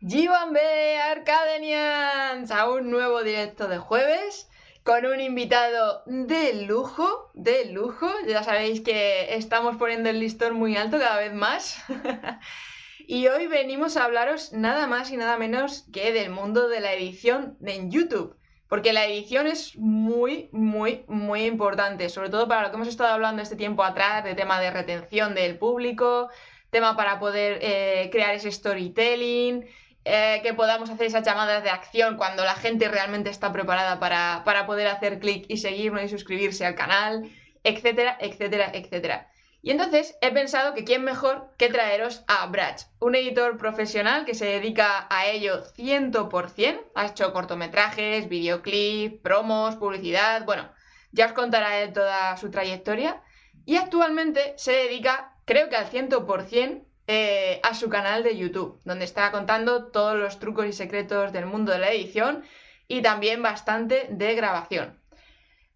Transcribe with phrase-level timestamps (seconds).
[0.00, 4.48] G1B Arcadenians a un nuevo directo de jueves
[4.84, 8.08] con un invitado de lujo, de lujo.
[8.28, 11.82] Ya sabéis que estamos poniendo el listón muy alto cada vez más.
[13.08, 16.92] y hoy venimos a hablaros nada más y nada menos que del mundo de la
[16.92, 18.36] edición en YouTube.
[18.68, 23.14] Porque la edición es muy, muy, muy importante, sobre todo para lo que hemos estado
[23.14, 26.28] hablando este tiempo atrás, de tema de retención del público,
[26.70, 29.66] tema para poder eh, crear ese storytelling,
[30.08, 34.42] eh, que podamos hacer esas llamadas de acción cuando la gente realmente está preparada para,
[34.44, 37.30] para poder hacer clic y seguirnos y suscribirse al canal,
[37.62, 39.28] etcétera, etcétera, etcétera.
[39.60, 44.34] Y entonces he pensado que quién mejor que traeros a Brach, un editor profesional que
[44.34, 50.70] se dedica a ello 100%, ha hecho cortometrajes, videoclips, promos, publicidad, bueno,
[51.12, 53.22] ya os contará él toda su trayectoria.
[53.66, 59.06] Y actualmente se dedica, creo que al 100%, eh, a su canal de YouTube, donde
[59.06, 62.44] está contando todos los trucos y secretos del mundo de la edición
[62.86, 65.00] y también bastante de grabación.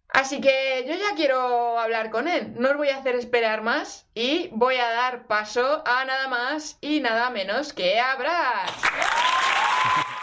[0.09, 4.05] Así que yo ya quiero hablar con él, no os voy a hacer esperar más
[4.13, 8.69] y voy a dar paso a nada más y nada menos que a Brad.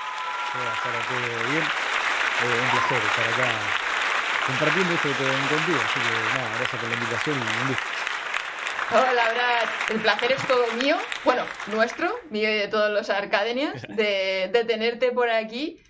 [2.43, 3.53] Eh, un placer estar acá
[4.47, 8.10] compartiendo esto contigo, así que nada, gracias por la invitación y un gusto.
[8.93, 9.69] Hola, Brad.
[9.93, 15.13] El placer es todo mío, bueno, nuestro, mío y de todos los Arcadenias, de, tenerte
[15.13, 15.81] por aquí.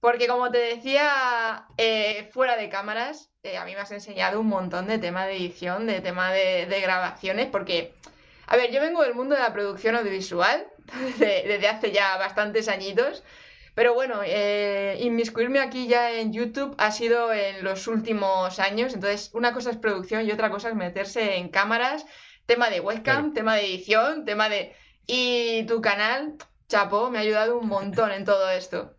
[0.00, 4.48] Porque como te decía, eh, fuera de cámaras, eh, a mí me has enseñado un
[4.48, 7.94] montón de tema de edición, de tema de, grabaciones, porque,
[8.48, 10.66] a ver, yo vengo del mundo de la producción audiovisual
[11.18, 13.22] desde, hace ya bastantes añitos,
[13.76, 19.30] pero bueno, eh, inmiscuirme aquí ya en YouTube ha sido en los últimos años, entonces
[19.34, 22.04] una cosa es producción y otra cosa es meterse en cámaras
[22.50, 24.72] Tema de webcam, tema de edición, tema de...
[25.06, 26.34] Y tu canal,
[26.66, 28.96] chapo, me ha ayudado un montón en todo esto.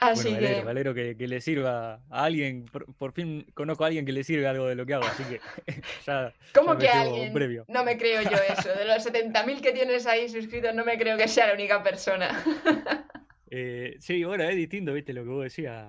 [0.00, 0.62] Así que...
[0.62, 4.66] Valero, que, le sirva a alguien, por, fin conozco a alguien que le sirva algo
[4.66, 5.42] de lo que hago, así que
[6.06, 6.32] ya...
[6.54, 7.34] ¿Cómo que alguien?
[7.68, 8.70] No me creo yo eso.
[8.70, 12.30] De los 70.000 que tienes ahí suscritos, no me creo que sea la única persona.
[13.50, 15.86] eh, sí, bueno, es distinto, viste, lo que vos decías.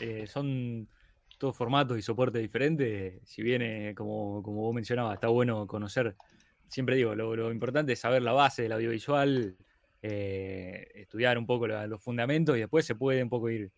[0.00, 0.88] Eh, son
[1.40, 6.14] todos formatos y soportes diferentes, si viene, como, como vos mencionabas, está bueno conocer,
[6.68, 9.56] siempre digo, lo, importante es saber la base del audiovisual,
[10.02, 13.72] eh, estudiar un poco los fundamentos y después se puede un poco ir,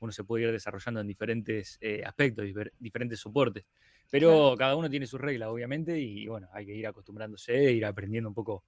[0.00, 2.44] uno se puede ir desarrollando en diferentes eh, aspectos,
[2.78, 3.64] diferentes soportes.
[4.10, 8.28] Pero cada uno tiene sus reglas, obviamente, y bueno, hay que ir acostumbrándose, ir aprendiendo
[8.28, 8.64] un poco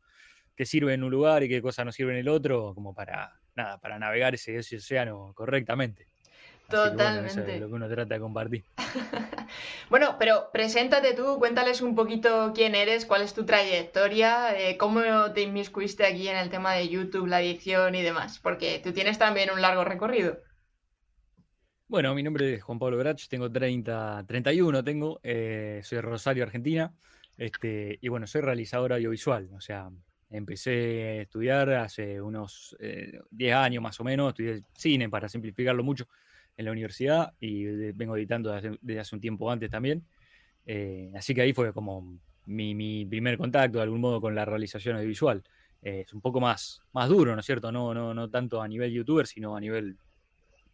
[0.57, 3.31] qué sirve en un lugar y qué cosas no sirve en el otro, como para,
[3.55, 6.09] nada, para navegar ese, ese océano correctamente.
[6.69, 7.59] Totalmente.
[7.61, 8.65] lo que uno trata de compartir.
[9.91, 15.01] bueno, pero preséntate tú, cuéntales un poquito quién eres, cuál es tu trayectoria, eh, cómo
[15.33, 19.19] te inmiscuiste aquí en el tema de YouTube, la edición y demás, porque tú tienes
[19.19, 20.39] también un largo recorrido.
[21.87, 26.45] Bueno, mi nombre es Juan Pablo Brach, tengo 30, 31, tengo, eh, soy de Rosario,
[26.45, 26.93] Argentina,
[27.39, 29.89] este, y bueno, soy realizador audiovisual, o sea,
[30.29, 35.83] empecé a estudiar hace unos 10 eh, años más o menos, estudié cine para simplificarlo
[35.83, 36.07] mucho,
[36.59, 40.05] en la universidad y vengo editando desde hace, un tiempo antes también.
[40.67, 44.97] Eh, así que ahí fue como mi, primer contacto de algún modo con la realización
[44.97, 45.43] audiovisual.
[45.83, 47.71] Eh, es un poco más, más duro, ¿no es cierto?
[47.71, 49.97] No, no, no tanto a nivel youtuber, sino a nivel,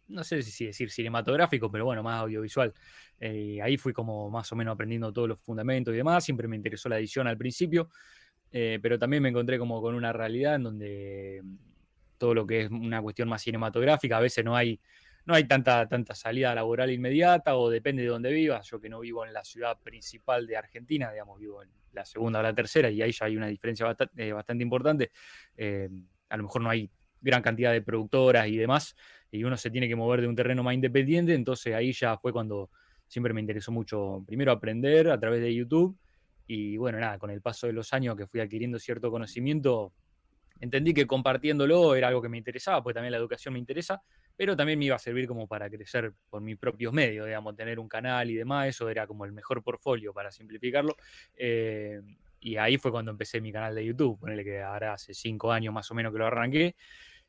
[0.07, 2.73] no sé si decir cinematográfico, pero bueno, más audiovisual.
[3.19, 6.25] Eh, ahí fui como más o menos aprendiendo todos los fundamentos y demás.
[6.25, 7.89] Siempre me interesó la edición al principio,
[8.49, 11.43] pero también me encontré como con una realidad en donde
[12.17, 14.79] todo lo que es una cuestión más cinematográfica, a veces no hay
[15.25, 18.67] no hay tanta, tanta salida laboral inmediata o depende de dónde vivas.
[18.69, 22.39] Yo que no vivo en la ciudad principal de Argentina, digamos, vivo en la segunda
[22.39, 25.11] o la tercera y ahí ya hay una diferencia bastante, eh, importante.
[25.57, 25.89] Eh,
[26.29, 26.89] a lo mejor no hay
[27.21, 28.95] gran cantidad de productoras y demás
[29.31, 32.31] y uno se tiene que mover de un terreno más independiente, entonces ahí ya fue
[32.31, 32.69] cuando
[33.07, 35.97] siempre me interesó mucho, primero aprender a través de YouTube
[36.47, 39.93] y bueno, nada, con el paso de los años que fui adquiriendo cierto conocimiento,
[40.59, 44.03] entendí que compartiéndolo era algo que me interesaba, porque también la educación me interesa,
[44.35, 47.79] pero también me iba a servir como para crecer por mis propios medios, digamos, tener
[47.79, 50.95] un canal y demás, eso era como el mejor portfolio para simplificarlo.
[51.35, 52.01] Eh,
[52.39, 55.73] y ahí fue cuando empecé mi canal de YouTube, ponele que ahora hace cinco años
[55.73, 56.75] más o menos que lo arranqué,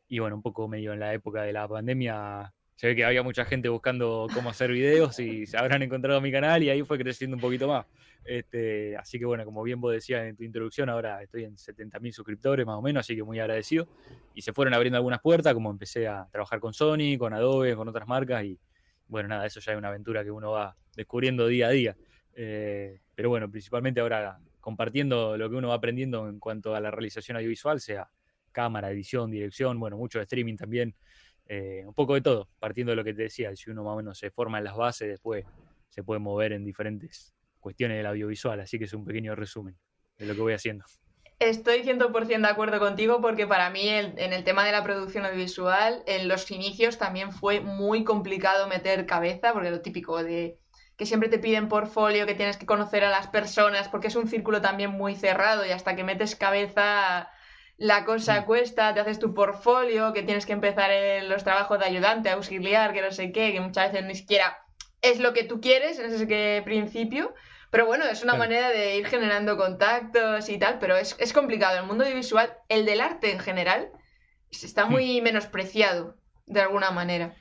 [0.09, 3.23] y bueno, un poco medio en la época de la pandemia se ve que había
[3.23, 6.99] mucha gente buscando cómo hacer videos y se habrán encontrado mi canal y ahí fue
[6.99, 7.87] creciendo un poquito más.
[8.23, 12.13] Este, así que bueno, como bien vos decías en tu introducción, ahora estoy en 70.000
[12.13, 13.89] suscriptores más o menos, así que muy agradecido.
[14.35, 17.89] Y se fueron abriendo algunas puertas, como empecé a trabajar con Sony, con Adobe, con
[17.89, 18.59] otras marcas y
[19.09, 21.97] bueno, nada, eso ya es una aventura que uno va descubriendo día a día.
[22.35, 26.91] Eh, pero bueno, principalmente ahora compartiendo lo que uno va aprendiendo en cuanto a la
[26.91, 28.11] realización audiovisual, sea
[28.53, 30.95] cámara, edición, dirección, bueno, mucho de streaming también,
[31.47, 33.97] eh, un poco de todo, partiendo de lo que te decía, si uno más o
[33.97, 35.45] menos se forma en las bases, después
[35.89, 39.77] se puede mover en diferentes cuestiones del audiovisual, así que es un pequeño resumen
[40.19, 40.85] de lo que voy haciendo.
[41.39, 46.03] Estoy 100% de acuerdo contigo porque para mí en el tema de la producción audiovisual,
[46.07, 50.59] en los inicios también fue muy complicado meter cabeza, porque lo típico de
[50.97, 54.29] que siempre te piden portfolio, que tienes que conocer a las personas, porque es un
[54.29, 57.29] círculo también muy cerrado y hasta que metes cabeza
[57.77, 58.45] la cosa mm.
[58.45, 60.91] cuesta, te haces tu portfolio, que tienes que empezar
[61.25, 64.59] los trabajos de ayudante, auxiliar, que no sé qué, que muchas veces ni siquiera
[65.03, 67.35] es lo que tú quieres en ese principio.
[67.71, 71.79] Pero bueno, es una manera de ir generando contactos y tal, pero es, complicado.
[71.79, 73.91] El mundo audiovisual, el del arte en general,
[74.51, 77.35] está muy menospreciado de alguna manera.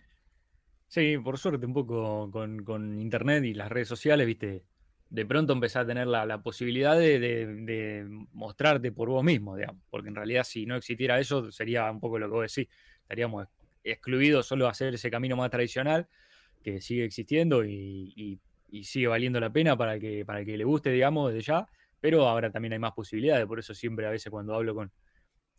[0.87, 4.63] Sí, por suerte, un poco con, internet y las redes sociales, viste,
[5.09, 10.15] de pronto empezás a tener la, posibilidad de, mostrarte por vos mismo, digamos, porque en
[10.15, 12.71] realidad si no existiera eso, sería un poco lo que vos decís,
[13.01, 13.47] estaríamos
[13.83, 16.07] excluidos solo a hacer ese camino más tradicional
[16.63, 18.39] que sigue existiendo y
[18.75, 21.67] y sigue valiendo la pena para que, para que le guste, digamos, desde ya,
[22.01, 24.91] pero ahora también hay más posibilidades, por eso siempre a veces cuando hablo con,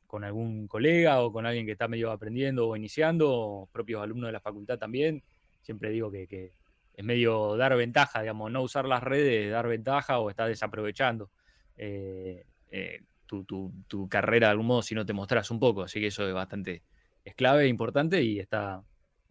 [0.07, 4.29] con algún colega o con alguien que está medio aprendiendo o iniciando, o propios alumnos
[4.29, 5.23] de la facultad también,
[5.63, 6.53] siempre digo que,
[6.97, 11.31] es medio dar ventaja, digamos, no usar las redes, dar ventaja o estar desaprovechando
[11.77, 16.01] eh, eh, tu, tu, carrera de algún modo si no te mostras un poco, así
[16.01, 16.83] que eso es bastante,
[17.25, 18.83] es clave, e importante y está,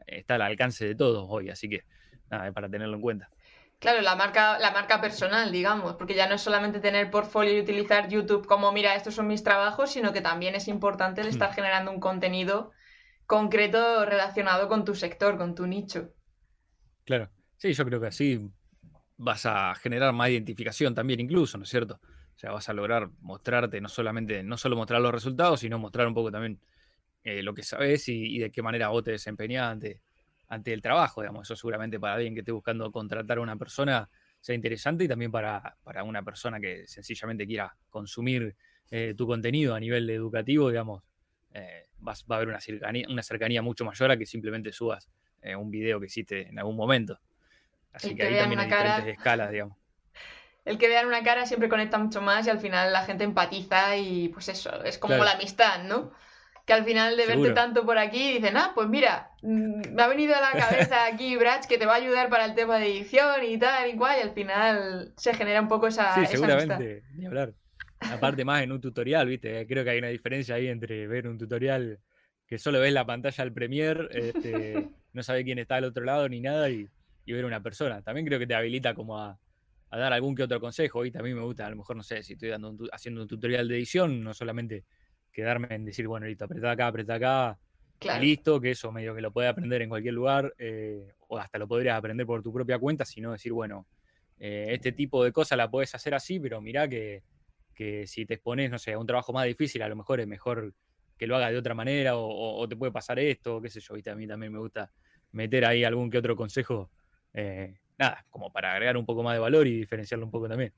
[0.05, 1.85] está al alcance de todos hoy, así que
[2.29, 3.29] nada, para tenerlo en cuenta.
[3.79, 7.59] Claro, la marca, la marca personal, digamos, porque ya no es solamente tener portfolio y
[7.59, 11.51] utilizar YouTube como, mira, estos son mis trabajos, sino que también es importante el estar
[11.51, 11.55] hmm.
[11.55, 12.71] generando un contenido
[13.25, 16.13] concreto relacionado con tu sector, con tu nicho.
[17.05, 18.49] Claro, sí, yo creo que así
[19.17, 21.99] vas a generar más identificación también incluso, ¿no es cierto?
[22.35, 26.07] O sea, vas a lograr mostrarte, no solamente, no solo mostrar los resultados, sino mostrar
[26.07, 26.59] un poco también
[27.23, 29.71] eh, lo que sabes y, de qué manera vos te desempeñás
[30.47, 31.47] ante, el trabajo, digamos.
[31.47, 34.09] Eso seguramente para alguien que esté buscando contratar a una persona
[34.41, 38.55] sea interesante y también para, una persona que sencillamente quiera consumir
[38.91, 41.03] eh, tu contenido a nivel educativo, digamos,
[41.53, 45.09] eh, va a haber una cercanía, una cercanía mucho mayor a que simplemente subas
[45.59, 47.19] un video que hiciste en algún momento.
[47.95, 49.77] Así que, ahí también hay diferentes escalas, digamos.
[50.65, 53.95] El que vean una cara siempre conecta mucho más y al final la gente empatiza
[53.97, 56.11] y pues eso, es como la amistad, ¿no?
[56.65, 60.07] que al final de verte tanto por aquí dicen, ah, pues mira, mm, me ha
[60.07, 62.87] venido a la cabeza aquí Brach que te va a ayudar para el tema de
[62.87, 66.15] edición y tal y cual, y al final se genera un poco esa.
[66.15, 67.53] Sí, seguramente, ni hablar.
[67.99, 71.37] Aparte más en un tutorial, viste, creo que hay una diferencia ahí entre ver un
[71.37, 71.99] tutorial
[72.47, 76.27] que solo ves la pantalla del Premiere, este, no sabe quién está al otro lado
[76.29, 76.87] ni nada, y,
[77.33, 78.01] ver una persona.
[78.01, 79.39] También creo que te habilita como a,
[79.91, 81.05] dar algún que otro consejo.
[81.05, 83.67] Y también me gusta, a lo mejor, no sé, si estoy dando haciendo un tutorial
[83.67, 84.83] de edición, no solamente
[85.31, 87.59] quedarme en decir, bueno, listo, apretá acá, apretá acá,
[88.19, 91.67] listo, que eso medio que lo puede aprender en cualquier lugar, eh, o hasta lo
[91.67, 93.85] podrías aprender por tu propia cuenta, sino decir, bueno,
[94.39, 97.23] eh, este tipo de cosas la puedes hacer así, pero mirá que,
[98.05, 100.73] si te expones, no sé, a un trabajo más difícil, a lo mejor es mejor
[101.17, 104.09] que lo haga de otra manera, o, te puede pasar esto, qué sé yo, ¿viste?
[104.09, 104.91] a mí también me gusta
[105.31, 106.89] meter ahí algún que otro consejo,
[107.35, 110.73] eh, nada, como para agregar un poco más de valor y diferenciarlo un poco también.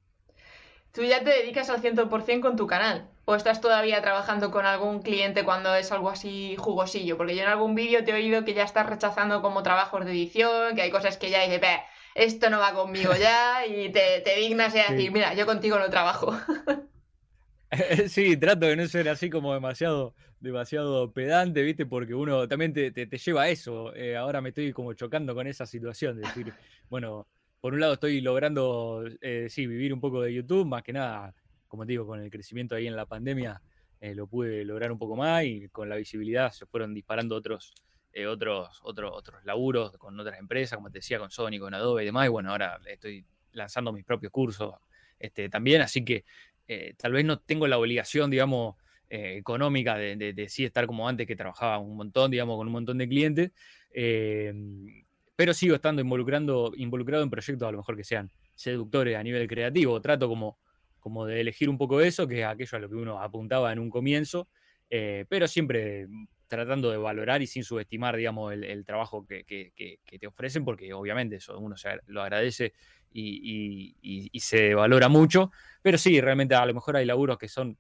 [0.91, 3.07] ¿Tú ya te dedicas al 100% con tu canal?
[3.25, 7.17] ¿O estás todavía trabajando con algún cliente cuando es algo así jugosillo?
[7.17, 10.11] Porque yo en algún vídeo te he oído que ya estás rechazando como trabajos de
[10.11, 11.61] edición, que hay cosas que ya dices,
[12.15, 16.35] esto no va conmigo ya, y te, dignas y decir, mira, yo contigo no trabajo.
[18.09, 21.85] Sí, trato de no ser así como demasiado, demasiado pedante, ¿viste?
[21.85, 23.95] Porque uno también te, lleva a eso.
[23.95, 26.53] Eh, ahora me estoy como chocando con esa situación de decir,
[26.89, 27.27] bueno,
[27.59, 31.33] por un lado estoy logrando, eh, sí, vivir un poco de YouTube, más que nada,
[31.67, 33.61] como te digo, con el crecimiento ahí en la pandemia,
[33.99, 37.73] eh, lo pude lograr un poco más y con la visibilidad se fueron disparando otros,
[38.27, 42.05] otros, otros, otros laburos con otras empresas, como te decía, con Sony, con Adobe y
[42.05, 42.27] demás.
[42.27, 44.75] Y bueno, ahora estoy lanzando mis propios cursos
[45.19, 46.25] este, también, así que
[46.97, 48.75] tal vez no tengo la obligación, digamos,
[49.09, 52.97] económica de, de, sí estar como antes que trabajaba un montón, digamos, con un montón
[52.97, 53.51] de clientes
[55.37, 59.47] pero sigo estando involucrando, involucrado en proyectos a lo mejor que sean seductores a nivel
[59.47, 60.01] creativo.
[60.01, 60.57] Trato como,
[60.99, 63.77] como de elegir un poco eso, que es aquello a lo que uno apuntaba en
[63.77, 64.49] un comienzo,
[64.89, 66.07] eh, pero siempre
[66.47, 69.45] tratando de valorar y sin subestimar, digamos, el, trabajo que,
[70.19, 71.75] te ofrecen, porque obviamente eso uno
[72.07, 72.73] lo agradece
[73.13, 75.51] y, se valora mucho,
[75.83, 77.77] pero sí, realmente a lo mejor hay laburos que son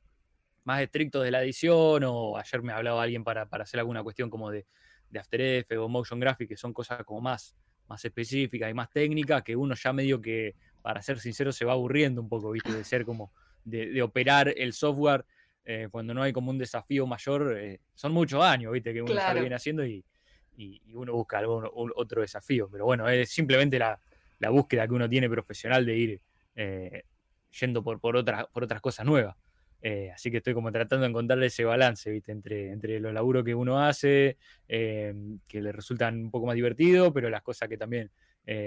[0.67, 4.29] más estrictos de la edición, o ayer me hablaba alguien para, para hacer alguna cuestión
[4.29, 4.65] como de,
[5.09, 7.55] de After Effects o Motion Graphics, que son cosas como más,
[7.87, 11.71] más específicas y más técnicas, que uno ya medio que, para ser sincero, se va
[11.71, 12.73] aburriendo un poco, ¿viste?
[12.73, 13.31] De ser como,
[13.63, 15.23] de, operar el software
[15.63, 18.93] eh, cuando no hay como un desafío mayor, eh, son muchos años, ¿viste?
[18.93, 20.03] Que uno ya lo viene haciendo y,
[20.93, 22.67] uno busca algún, otro desafío.
[22.69, 23.97] Pero bueno, es simplemente la,
[24.49, 26.21] búsqueda que uno tiene profesional de ir
[26.57, 27.03] eh,
[27.57, 29.37] yendo por, por, otras, por otras cosas nuevas.
[30.13, 32.31] Así que estoy como tratando de encontrar ese balance, ¿viste?
[32.31, 37.29] Entre, entre los laburos que uno hace, que le resultan un poco más divertidos, pero
[37.29, 38.11] las cosas que también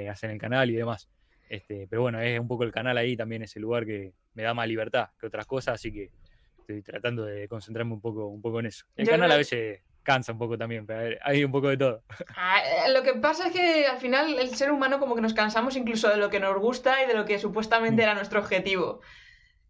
[0.09, 1.09] hacen el canal y demás.
[1.51, 4.55] Este, pero bueno, es un poco el canal ahí también, ese lugar que me da
[4.55, 6.13] más libertad que otras cosas, así que
[6.61, 8.87] estoy tratando de concentrarme un poco, un poco en eso.
[8.95, 12.05] El canal a veces cansa un poco también, pero hay un poco de todo.
[12.37, 15.35] Ah, eh, lo que pasa es que al final el ser humano como que nos
[15.35, 18.05] cansamos incluso de lo que nos gusta y de lo que supuestamente mm.
[18.05, 19.01] era nuestro objetivo.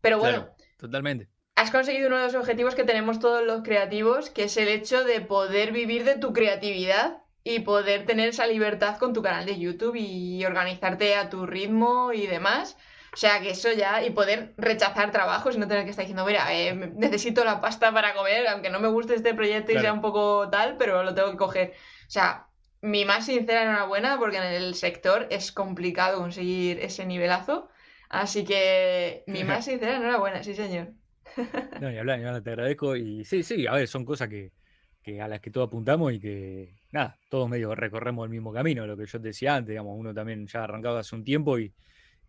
[0.02, 0.54] Pero bueno.
[0.80, 1.28] Totalmente.
[1.56, 5.04] Has conseguido uno de los objetivos que tenemos todos los creativos, que es el hecho
[5.04, 9.58] de poder vivir de tu creatividad y poder tener esa libertad con tu canal de
[9.58, 12.76] YouTube y organizarte a tu ritmo y demás.
[13.12, 16.24] O sea, que eso ya, y poder rechazar trabajos y no tener que estar diciendo,
[16.24, 19.92] mira, eh, necesito la pasta para comer, aunque no me guste este proyecto y sea
[19.92, 21.72] un poco tal, pero lo tengo que coger.
[22.06, 22.46] O sea,
[22.82, 27.68] mi más sincera enhorabuena, porque en el sector es complicado conseguir ese nivelazo.
[28.10, 30.92] Así que mi más sincera enhorabuena, sí, señor.
[31.80, 32.96] No, y hablar, y te agradezco.
[32.96, 34.52] Y sí, sí, a ver, son cosas que,
[35.02, 38.86] que a las que todos apuntamos y que, nada, todos medio recorremos el mismo camino,
[38.86, 41.72] lo que yo te decía antes, digamos, uno también ya arrancaba hace un tiempo y,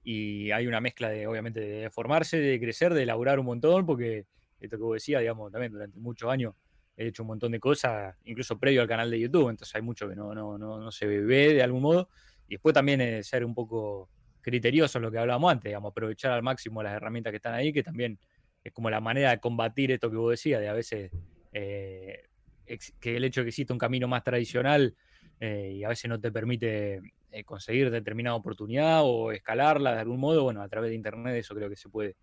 [0.04, 4.28] y hay una mezcla de, obviamente, de formarse, de crecer, de elaborar un montón, porque
[4.60, 6.54] esto que vos decías, digamos, también durante muchos años
[6.96, 10.08] he hecho un montón de cosas, incluso previo al canal de YouTube, entonces hay mucho
[10.08, 12.10] que no, no, no, no se ve de algún modo,
[12.48, 14.10] y después también es ser un poco
[14.42, 17.72] criterioso en lo que hablábamos antes, digamos, aprovechar al máximo las herramientas que están ahí,
[17.72, 18.20] que también
[18.64, 21.12] es como la manera de combatir esto que vos decías, de a veces
[21.54, 22.24] eh,
[23.00, 24.96] que el hecho de que exista un camino más tradicional
[25.40, 30.20] eh, y a veces no te permite eh, conseguir determinada oportunidad o escalarla de algún
[30.20, 32.16] modo, bueno, a través de Internet eso creo que se puede,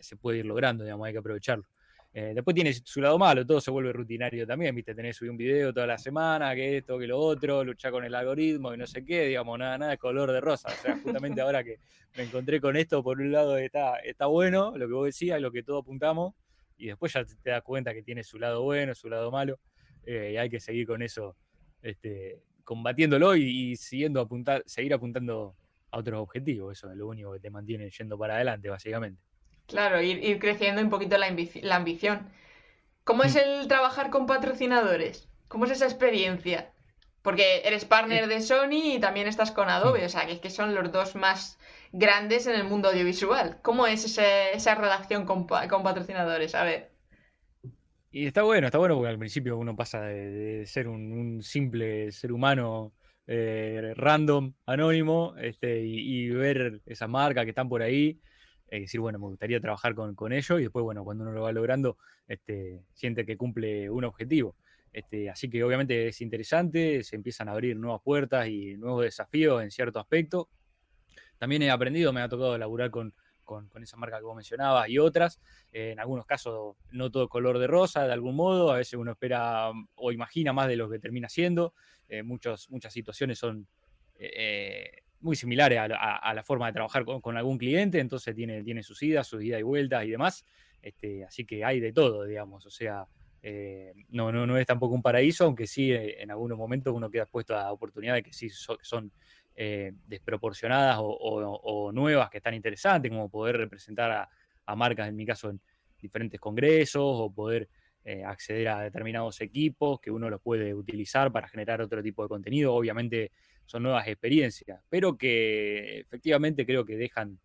[0.00, 1.66] se puede ir logrando, digamos, hay que aprovecharlo.
[2.14, 5.74] Después tiene su lado malo, todo se vuelve rutinario también, viste, tenés subir un video
[5.74, 9.04] toda la semana, que esto, que lo otro, luchar con el algoritmo y no sé
[9.04, 10.68] qué, digamos, nada, nada de color de rosa.
[10.68, 11.80] O sea, justamente ahora que
[12.16, 15.50] me encontré con esto, por un lado está, está bueno, lo que vos decías, lo
[15.50, 16.34] que todos apuntamos,
[16.76, 19.58] y después ya te das cuenta que tiene su lado bueno, su lado malo,
[20.06, 21.36] eh, y hay que seguir con eso,
[21.82, 25.56] este, combatiéndolo y, siguiendo apuntar, seguir apuntando
[25.90, 29.20] a otros objetivos, eso es lo único que te mantiene yendo para adelante, básicamente.
[29.66, 31.26] Claro, ir, creciendo un poquito la,
[31.76, 32.28] ambición.
[33.04, 33.38] ¿Cómo es mm.
[33.38, 35.28] el trabajar con patrocinadores?
[35.48, 36.70] ¿Cómo es esa experiencia?
[37.22, 40.06] Porque eres partner de Sony y también estás con Adobe, mm.
[40.06, 41.58] o sea, que, que son los dos más
[41.94, 43.58] grandes en el mundo audiovisual.
[43.62, 46.54] ¿Cómo es esa relación con, patrocinadores?
[46.54, 46.90] A ver.
[48.10, 52.32] Y está bueno, está bueno porque al principio uno pasa de, ser un, simple ser
[52.32, 52.92] humano
[53.26, 58.20] eh, random, anónimo, este, y, ver esas marcas que están por ahí,
[58.70, 61.42] y decir, bueno, me gustaría trabajar con, con, ellos, y después, bueno, cuando uno lo
[61.42, 64.56] va logrando, este, siente que cumple un objetivo.
[64.92, 69.62] Este, así que obviamente es interesante, se empiezan a abrir nuevas puertas y nuevos desafíos
[69.62, 70.48] en cierto aspecto
[71.38, 73.12] también he aprendido, me ha tocado laburar con,
[73.82, 75.40] esa marca que vos mencionabas y otras.
[75.72, 78.72] Eh, en algunos casos no todo color de rosa, de algún modo.
[78.72, 81.74] A veces uno espera mm, o imagina más de lo que termina siendo.
[82.08, 83.66] Eh, muchas situaciones son
[84.14, 89.02] eh, muy similares a, la forma de trabajar con, algún cliente, entonces tiene, tiene sus
[89.02, 90.44] idas, sus idas y vueltas y demás.
[90.80, 92.64] Este, así que hay de todo, digamos.
[92.66, 93.06] O sea,
[94.10, 97.56] no, no, no es tampoco un paraíso, aunque sí en algunos momentos uno queda expuesto
[97.56, 99.10] a oportunidades que sí son
[99.56, 104.28] eh, desproporcionadas o, nuevas que están interesantes, como poder representar
[104.66, 105.60] a, marcas, en mi caso, en
[105.96, 107.68] diferentes congresos o poder
[108.04, 112.28] eh, acceder a determinados equipos que uno los puede utilizar para generar otro tipo de
[112.28, 112.74] contenido.
[112.74, 113.30] Obviamente
[113.66, 117.38] son nuevas experiencias, pero que efectivamente creo que dejan,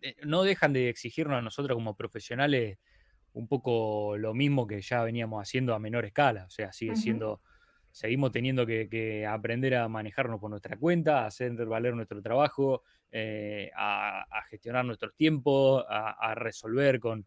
[0.00, 2.78] eh, no dejan de exigirnos a nosotros como profesionales
[3.32, 7.40] un poco lo mismo que ya veníamos haciendo a menor escala, o sea, sigue siendo
[7.94, 13.70] seguimos teniendo que, aprender a manejarnos por nuestra cuenta, a hacer valer nuestro trabajo, eh,
[13.76, 17.24] a, gestionar nuestros tiempos, a, resolver con,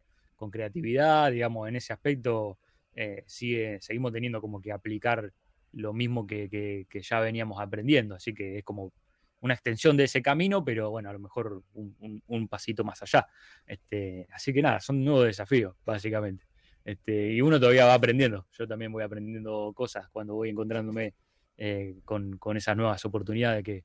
[0.52, 2.60] creatividad, digamos, en ese aspecto
[2.94, 5.32] eh, sigue, seguimos teniendo como que aplicar
[5.78, 8.92] lo mismo que, ya veníamos aprendiendo, así que es como
[9.40, 13.28] una extensión de ese camino, pero bueno, a lo mejor un, pasito más allá.
[13.66, 16.46] Este, así que nada, son nuevos desafíos, básicamente.
[16.84, 18.48] Este, y uno todavía va aprendiendo.
[18.52, 21.14] Yo también voy aprendiendo cosas cuando voy encontrándome
[21.58, 23.84] eh, con, esas nuevas oportunidades que,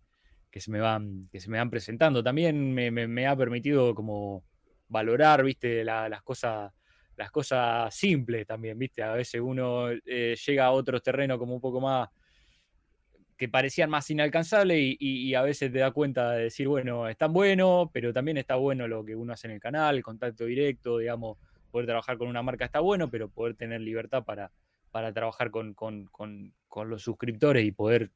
[0.61, 2.23] se me van, que se me van presentando.
[2.23, 4.45] También me, ha permitido como
[4.89, 6.73] valorar, viste, las cosas
[7.17, 9.03] las cosas simples también, viste.
[9.03, 12.09] A veces uno eh, llega a otros terrenos como un poco más
[13.37, 17.91] que parecían más inalcanzables y, a veces te da cuenta de decir, bueno, están bueno,
[17.93, 21.39] pero también está bueno lo que uno hace en el canal, el contacto directo, digamos,
[21.73, 24.53] poder trabajar con una marca está bueno, pero poder tener libertad para,
[24.93, 25.75] para trabajar con,
[26.87, 28.13] los suscriptores y poder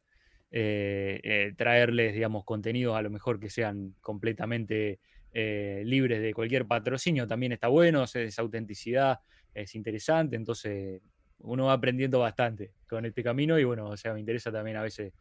[0.52, 5.00] eh, eh, traerles, digamos, contenidos a lo mejor que sean completamente
[5.33, 9.21] eh, libres de cualquier patrocinio, también está bueno, esa autenticidad
[9.54, 11.02] es interesante, entonces
[11.38, 14.83] uno va aprendiendo bastante con este camino y bueno, o sea, me interesa también a
[14.83, 15.12] veces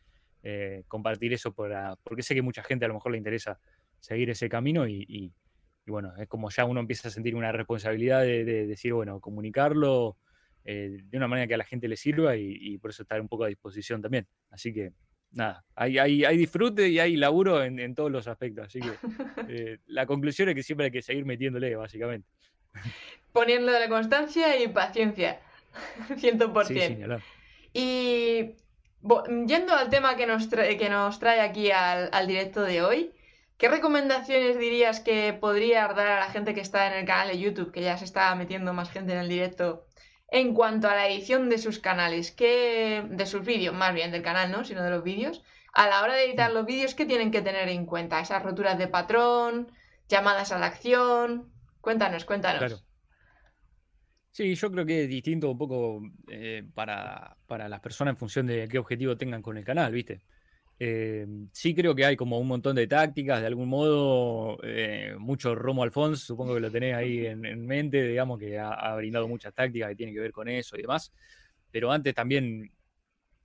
[0.88, 3.60] compartir eso porque sé que mucha gente a lo mejor le interesa
[4.00, 5.34] seguir ese camino y,
[5.88, 10.18] bueno, es como ya uno empieza a sentir una responsabilidad de, decir, bueno, comunicarlo
[10.64, 13.46] de una manera que a la gente le sirva y, por eso estar un poco
[13.46, 14.28] a disposición también.
[14.52, 14.94] Así que
[15.36, 18.68] nada, hay, hay, disfrute y hay laburo en, todos los aspectos.
[18.68, 18.92] Así que
[19.50, 22.28] eh, la conclusión es que siempre hay que seguir metiéndole, básicamente.
[23.32, 25.42] Poniendo la constancia y paciencia,
[26.10, 27.22] 100%.
[27.74, 28.56] y
[29.46, 33.12] yendo al tema que nos, trae, que nos trae aquí al, al, directo de hoy,
[33.58, 37.40] ¿qué recomendaciones dirías que podría dar a la gente que está en el canal de
[37.40, 39.86] YouTube, que ya se está metiendo más gente en el directo,
[40.36, 44.22] en cuanto a la edición de sus canales, que de sus vídeos, más bien del
[44.22, 44.66] canal, ¿no?
[44.66, 45.42] Sino de los vídeos.
[45.72, 48.20] A la hora de editar los vídeos, ¿qué tienen que tener en cuenta?
[48.20, 49.72] Esas roturas de patrón,
[50.10, 51.54] llamadas a la acción.
[51.80, 52.60] Cuéntanos, cuéntanos.
[52.60, 52.80] Claro.
[54.32, 58.46] Sí, yo creo que es distinto un poco eh, para, para, las personas en función
[58.46, 60.20] de qué objetivo tengan con el canal, ¿viste?
[60.78, 65.56] Eh, sí creo que hay como un montón de tácticas, de algún modo, eh, mucho
[65.56, 69.90] Romo Alfons, supongo que lo tenés ahí en, mente, digamos que ha, brindado muchas tácticas
[69.90, 71.14] que tienen que ver con eso y demás,
[71.72, 72.72] pero antes también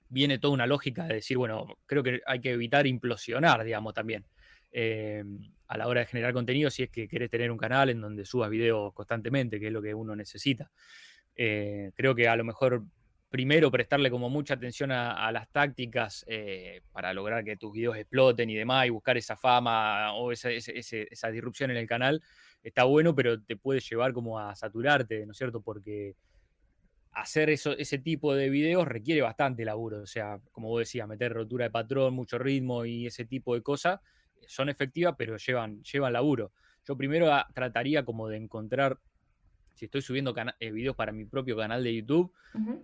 [0.08, 4.24] viene toda una lógica de decir, bueno, creo que hay que evitar implosionar, digamos, también.
[4.72, 5.24] Eh,
[5.68, 8.24] a la hora de generar contenido, si es que querés tener un canal en donde
[8.24, 10.70] subas videos constantemente, que es lo que uno necesita.
[11.34, 12.84] creo que a lo mejor
[13.30, 18.50] primero prestarle como mucha atención a, las tácticas eh, para lograr que tus videos exploten
[18.50, 20.48] y demás, y buscar esa fama o esa,
[21.30, 22.20] disrupción en el canal,
[22.60, 25.62] está bueno, pero te puede llevar como a saturarte, ¿no es cierto?
[25.62, 26.16] Porque
[27.12, 31.32] hacer eso, ese tipo de videos requiere bastante laburo, o sea, como vos decías, meter
[31.32, 34.00] rotura de patrón, mucho ritmo y ese tipo de cosas,
[34.48, 36.52] son efectivas, pero llevan, llevan laburo.
[36.84, 38.98] Yo primero trataría como de encontrar
[39.74, 42.32] si estoy subiendo eh, videos para mi propio canal de YouTube,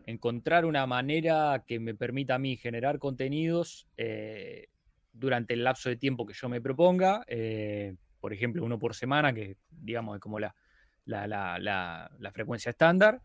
[0.07, 4.69] encontrar una manera que me permita a mí generar contenidos eh,
[5.13, 9.33] durante el lapso de tiempo que yo me proponga, eh, por ejemplo, uno por semana,
[9.33, 10.55] que digamos es como la,
[11.05, 13.21] la, frecuencia estándar,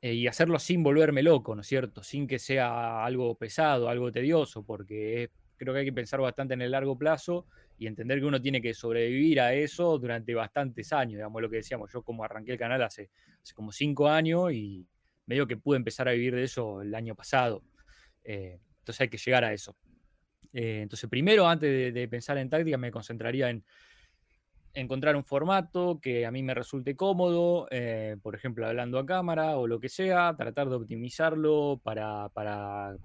[0.00, 2.02] y hacerlo sin volverme loco, ¿no es cierto?
[2.02, 6.62] Sin que sea algo pesado, algo tedioso, porque creo que hay que pensar bastante en
[6.62, 7.46] el largo plazo
[7.78, 11.56] y entender que uno tiene que sobrevivir a eso durante bastantes años, digamos lo que
[11.56, 13.10] decíamos, yo como arranqué el canal hace,
[13.54, 14.86] como cinco años y
[15.26, 17.62] medio que pude empezar a vivir de eso el año pasado.
[18.24, 19.76] Eh, entonces hay que llegar a eso.
[20.52, 23.64] Eh, entonces primero, antes de, pensar en táctica, me concentraría en
[24.74, 29.56] encontrar un formato que a mí me resulte cómodo, eh, por ejemplo, hablando a cámara
[29.56, 32.96] o lo que sea, tratar de optimizarlo para, para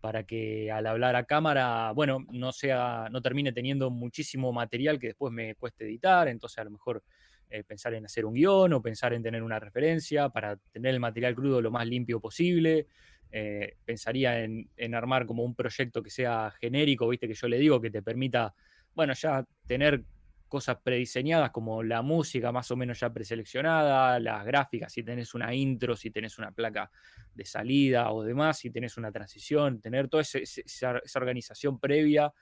[0.00, 5.08] para que al hablar a cámara, bueno, no sea, no termine teniendo muchísimo material que
[5.08, 7.02] después me cueste editar, entonces a lo mejor
[7.48, 11.00] eh, pensar en hacer un guion o pensar en tener una referencia para tener el
[11.00, 12.86] material crudo lo más limpio posible.
[13.30, 17.58] Eh, pensaría en, en, armar como un proyecto que sea genérico, viste que yo le
[17.58, 18.54] digo, que te permita,
[18.94, 20.04] bueno, ya tener
[20.48, 25.54] cosas prediseñadas como la música más o menos ya preseleccionada, las gráficas, si tenés una
[25.54, 26.90] intro, si tenés una placa
[27.34, 32.32] de salida o demás, si tenés una transición, tener toda esa, organización previa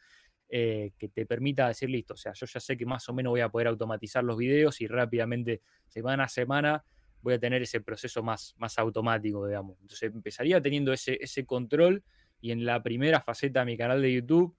[0.49, 3.31] eh, que te permita decir, listo, o sea, yo ya sé que más o menos
[3.31, 6.85] voy a poder automatizar los videos y rápidamente, semana a semana,
[7.23, 9.79] voy a tener ese proceso más, más automático, digamos.
[9.81, 12.05] Entonces empezaría teniendo ese, ese control
[12.41, 14.55] y en la primera faceta de mi canal de YouTube,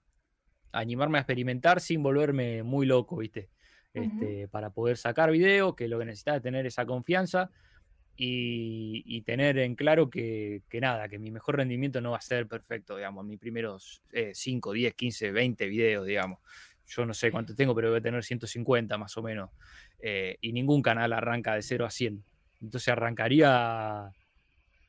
[0.78, 3.48] animarme a experimentar sin volverme muy loco, ¿viste?
[3.94, 7.50] Este, Para poder sacar video, que lo que necesita es tener esa confianza
[8.14, 12.96] y, tener en claro que, nada, que mi mejor rendimiento no va a ser perfecto,
[12.96, 16.40] digamos, mis primeros 5, 10, 15, 20 videos, digamos.
[16.86, 19.50] Yo no sé cuánto tengo, pero voy a tener 150 más o menos.
[19.98, 22.22] Eh, y ningún canal arranca de 0 a 100.
[22.62, 24.10] Entonces arrancaría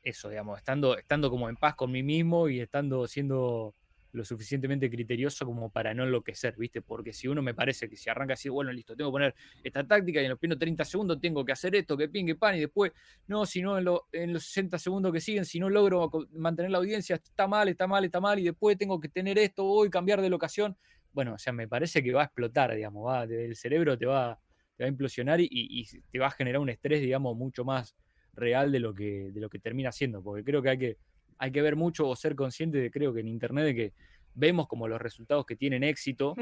[0.02, 3.74] eso, digamos, estando, estando como en paz con mí mismo y estando siendo
[4.12, 6.80] lo suficientemente criterioso como para no enloquecer, ¿viste?
[6.80, 9.86] Porque si uno me parece que si arranca así, bueno, listo, tengo que poner esta
[9.86, 12.60] táctica y en los primeros 30 segundos tengo que hacer esto, que pingue pan, y
[12.60, 12.92] después,
[13.26, 17.16] no, si no, en, los 60 segundos que siguen, si no logro mantener la audiencia,
[17.16, 20.30] está mal, está mal, está mal, y después tengo que tener esto hoy, cambiar de
[20.30, 20.76] locación.
[21.12, 24.38] Bueno, o sea, me parece que va a explotar, digamos, va, el cerebro te va,
[24.76, 27.94] te va a implosionar y, y, te va a generar un estrés, digamos, mucho más
[28.32, 30.96] real de lo que, de lo que termina siendo, porque creo que hay que
[31.38, 33.92] hay que ver mucho o ser consciente de, creo que en Internet, de que
[34.34, 36.34] vemos como los resultados que tienen éxito,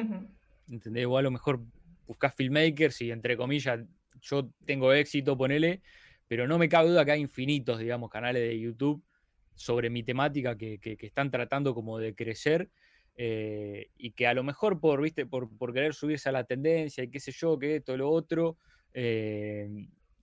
[0.68, 1.06] ¿entendés?
[1.06, 1.60] O a lo mejor
[2.06, 3.80] buscas filmmakers y entre comillas,
[4.20, 5.80] yo tengo éxito, ponele,
[6.28, 9.02] pero no me cabe duda que hay infinitos, digamos, canales de YouTube
[9.54, 12.68] sobre mi temática que, están tratando como de crecer
[13.16, 15.24] eh, y que a lo mejor por, ¿viste?
[15.26, 18.58] Por, querer subirse a la tendencia y qué sé yo, que esto, lo otro,
[18.92, 19.68] eh,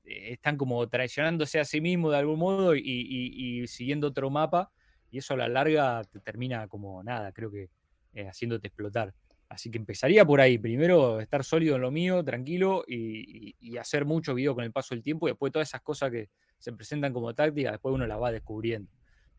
[0.04, 4.72] están como traicionándose a sí mismos de algún modo y, siguiendo otro mapa
[5.10, 7.70] y eso a la larga te termina como nada, creo que
[8.14, 9.14] eh, haciéndote explotar.
[9.48, 10.58] Así que empezaría por ahí.
[10.58, 15.04] Primero estar sólido en lo mío, tranquilo, y, hacer mucho video con el paso del
[15.04, 15.28] tiempo.
[15.28, 18.90] Y después todas esas cosas que se presentan como táctica, después uno las va descubriendo.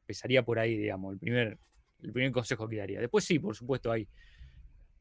[0.03, 1.59] Empezaría por ahí, digamos, el primer,
[2.03, 3.01] el primer consejo que daría.
[3.01, 4.07] Después sí, por supuesto, hay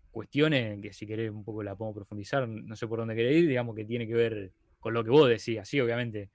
[0.09, 3.47] cuestiones que si querés un poco la podemos profundizar, no sé por dónde querés ir,
[3.47, 4.51] digamos que tiene que ver
[4.83, 6.29] con lo que vos decías, sí, obviamente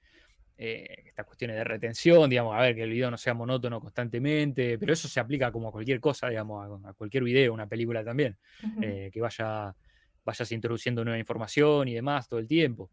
[0.56, 4.78] eh, estas cuestiones de retención, digamos, a ver, que el video no sea monótono constantemente,
[4.78, 8.38] pero eso se aplica como a cualquier cosa, digamos, a, cualquier video, una película también,
[8.80, 9.76] eh, que vaya,
[10.24, 12.90] vayas introduciendo nueva información y demás todo el tiempo.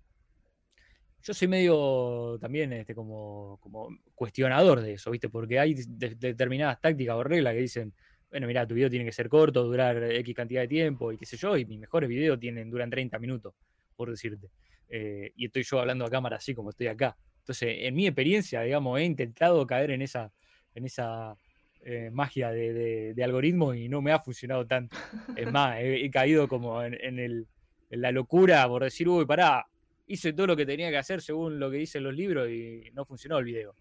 [1.24, 5.30] Yo soy medio también este, como, como cuestionador de eso, ¿viste?
[5.30, 7.94] Porque hay determinadas tácticas o reglas que dicen,
[8.30, 11.26] bueno, mira, tu video tiene que ser corto, durar X cantidad de tiempo y qué
[11.26, 13.54] sé yo, y mis mejores videos tienen, duran 30 minutos,
[13.96, 14.50] por decirte.
[14.90, 17.18] Eh, y estoy yo hablando a cámara así como estoy acá.
[17.40, 20.32] Entonces, en mi experiencia, digamos, he intentado caer en esa,
[20.74, 21.36] en esa
[21.82, 24.98] eh, magia de, algoritmo y no me ha funcionado tanto.
[25.36, 27.48] Es más, he, caído como en,
[27.90, 29.68] la locura por decir, uy, pará,
[30.08, 33.06] hice todo lo que tenía que hacer según lo que dicen los libros y no
[33.06, 33.76] funcionó el video.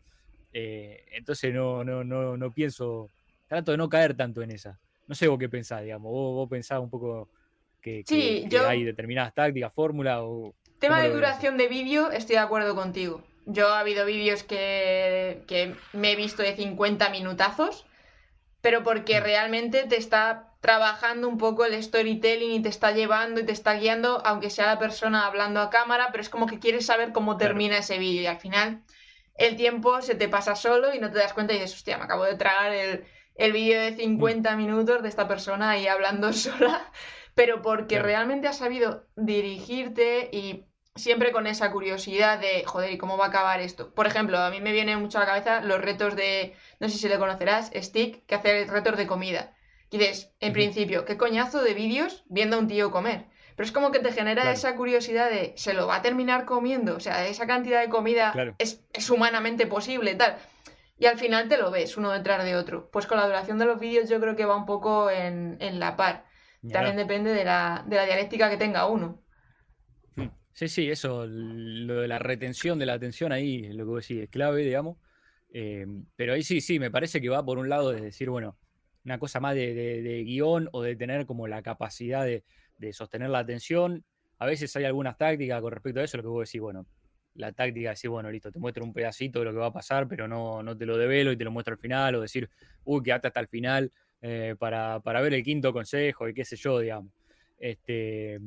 [0.53, 3.11] Eh, entonces no, no, no, no pienso,
[3.47, 4.79] trato de no caer tanto en esa.
[5.07, 7.31] No sé vos qué pensás, digamos, vos, vos pensás un poco
[7.81, 8.05] que,
[8.67, 10.55] hay determinadas tácticas, fórmulas o...
[10.79, 13.23] Tema de duración de vídeo, estoy de acuerdo contigo.
[13.47, 17.87] Yo ha habido vídeos que, me he visto de 50 minutazos,
[18.61, 19.23] pero porque mm.
[19.23, 23.75] realmente te está trabajando un poco el storytelling y te está llevando y te está
[23.75, 27.37] guiando, aunque sea la persona hablando a cámara, pero es como que quieres saber cómo
[27.37, 28.83] termina ese vídeo y al final
[29.37, 32.05] el tiempo se te pasa solo y no te das cuenta y dices, hostia, me
[32.05, 34.57] acabo de tragar el, el vídeo de 50 mm.
[34.57, 36.91] minutos de esta persona ahí hablando sola,
[37.35, 43.17] pero porque realmente has sabido dirigirte y siempre con esa curiosidad de, joder, ¿y cómo
[43.17, 43.93] va a acabar esto?
[43.93, 46.99] Por ejemplo, a mí me viene mucho a la cabeza los retos de, no sé
[46.99, 49.55] si le conocerás, Stick, que hace retos de comida.
[49.91, 53.27] Y dices, en principio, qué coñazo de vídeos viendo a un tío comer.
[53.57, 56.97] Pero es como que te genera esa curiosidad de, ¿se lo va a terminar comiendo?
[56.97, 60.37] O sea, esa cantidad de comida es, humanamente posible, tal.
[60.99, 62.89] Y al final te lo ves uno detrás de otro.
[62.91, 65.97] Pues con la duración de los vídeos yo creo que va un poco en, la
[65.97, 66.25] par.
[66.73, 69.23] También depende de la, de la dialéctica que tenga uno.
[70.55, 74.23] Sí, sí, eso, lo de la retención de la atención ahí, lo que vos decís,
[74.23, 74.99] es clave, digamos.
[75.53, 78.57] Eh, pero ahí sí, sí, me parece que va por un lado de decir, bueno,
[79.05, 82.45] una cosa más de, guion o de tener como la capacidad de,
[82.93, 84.05] sostener la atención.
[84.39, 86.87] A veces hay algunas tácticas con respecto a eso, lo que vos decís, bueno,
[87.35, 89.73] la táctica de decir, bueno, listo, te muestro un pedacito de lo que va a
[89.73, 92.49] pasar, pero no, no te lo develo y te lo muestro al final, o decir,
[92.85, 93.91] uy, quédate hasta el final
[94.27, 97.13] eh, para, para, ver el quinto consejo y qué sé yo, digamos.
[97.59, 98.41] Este,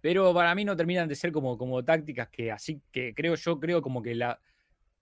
[0.00, 3.60] pero para mí no terminan de ser como, como tácticas que así que creo yo,
[3.60, 4.40] creo como que la,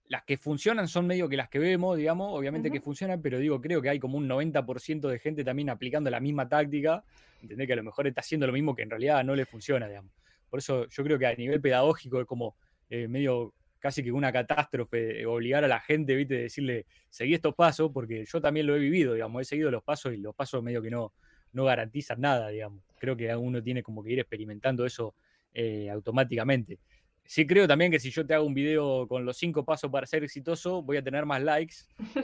[0.09, 3.61] las que funcionan son medio que las que vemos, digamos, obviamente que funcionan, pero digo,
[3.61, 7.05] creo que hay como un 90% de gente también aplicando la misma táctica,
[7.41, 9.87] entender que a lo mejor está haciendo lo mismo que en realidad no le funciona,
[9.87, 10.11] digamos.
[10.49, 12.57] Por eso yo creo que a nivel pedagógico es como
[12.89, 13.53] eh, medio
[13.87, 18.41] casi que una catástrofe obligar a la gente, viste, decirle, seguí estos pasos, porque yo
[18.41, 21.13] también lo he vivido, digamos, he seguido los pasos y los pasos medio que no,
[21.53, 22.83] no garantizan nada, digamos.
[22.99, 25.15] Creo que uno tiene como que ir experimentando eso
[25.53, 26.79] eh, automáticamente.
[27.23, 30.05] Sí creo también que si yo te hago un video con los cinco pasos para
[30.05, 31.75] ser exitoso, voy a tener más likes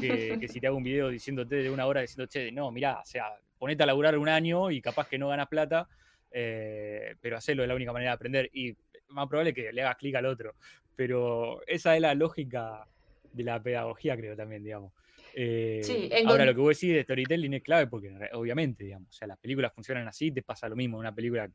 [0.02, 3.28] que, si te hago un video diciéndote de una hora diciéndote, no, mirá, o sea,
[3.58, 5.88] ponete a laburar un año y capaz que no ganas plata,
[6.30, 8.50] eh, pero hacerlo es la única manera de aprender.
[8.52, 8.76] Y
[9.14, 10.56] más probable que le hagas clic al otro.
[10.96, 12.88] Pero esa es la lógica
[13.32, 14.94] de la pedagogía, creo también, digamos.
[15.36, 15.82] Eh,
[16.28, 19.40] ahora, lo que vos decís de storytelling es clave porque, obviamente, digamos, o sea, las
[19.40, 20.98] películas funcionan así, te pasa lo mismo.
[20.98, 21.50] Una película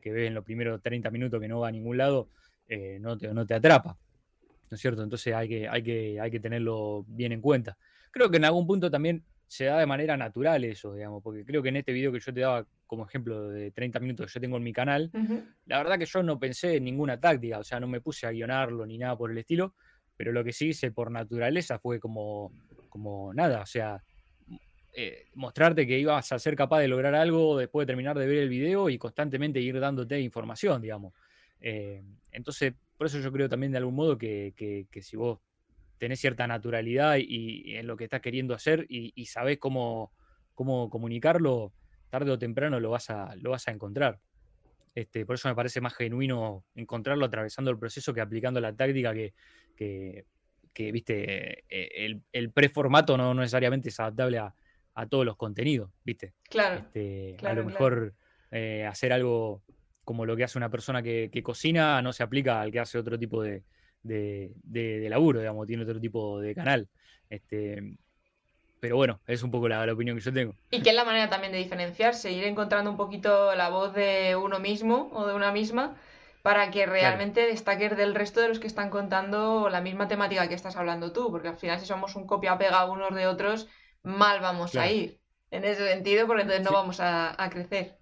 [0.00, 2.28] que ves en los primeros 30 minutos que no va a ningún lado,
[2.68, 3.96] eh, no, te, no te atrapa.
[4.70, 5.02] ¿No es cierto?
[5.02, 7.76] Entonces hay que, hay, que, hay que tenerlo bien en cuenta.
[8.10, 11.62] Creo que en algún punto también se da de manera natural eso, digamos, porque creo
[11.62, 14.40] que en este video que yo te daba como ejemplo de 30 minutos que yo
[14.40, 15.10] tengo en mi canal,
[15.66, 18.30] la verdad que yo no pensé en ninguna táctica, o sea, no me puse a
[18.30, 19.74] guionarlo ni nada por el estilo,
[20.16, 22.52] pero lo que sí hice por naturaleza fue como
[22.94, 24.04] como nada, o sea,
[24.92, 28.38] eh, mostrarte que ibas a ser capaz de lograr algo después de terminar de ver
[28.38, 31.12] el video y constantemente ir dándote información, digamos.
[31.60, 35.40] Eh, entonces, por eso yo creo también de algún modo que, si vos
[35.98, 40.12] tenés cierta naturalidad y, en lo que estás queriendo hacer y, sabés cómo,
[40.54, 41.72] cómo comunicarlo,
[42.10, 44.18] tarde o temprano lo vas a, lo vas a encontrar.
[44.94, 49.12] Este, por eso me parece más genuino encontrarlo atravesando el proceso que aplicando la táctica
[49.12, 50.24] que,
[50.76, 54.54] viste, eh, el, preformato no, necesariamente es adaptable a,
[55.10, 56.34] todos los contenidos, viste.
[56.48, 56.76] Claro.
[56.76, 58.14] Este, a lo mejor
[58.52, 59.64] eh, hacer algo
[60.04, 63.18] como lo que hace una persona que, cocina no se aplica al que hace otro
[63.18, 63.64] tipo de,
[64.04, 66.88] de, laburo, digamos, tiene otro tipo de canal.
[67.28, 67.96] Este,
[68.80, 70.54] pero bueno, es un poco la, opinión que yo tengo.
[70.70, 74.36] Y que es la manera también de diferenciarse, ir encontrando un poquito la voz de
[74.36, 75.96] uno mismo o de una misma
[76.42, 80.54] para que realmente destaques del resto de los que están contando la misma temática que
[80.54, 83.66] estás hablando tú, porque al final si somos un copia-pega unos de otros,
[84.02, 85.18] mal vamos a ir.
[85.50, 87.96] En ese sentido, porque entonces no vamos a, crecer.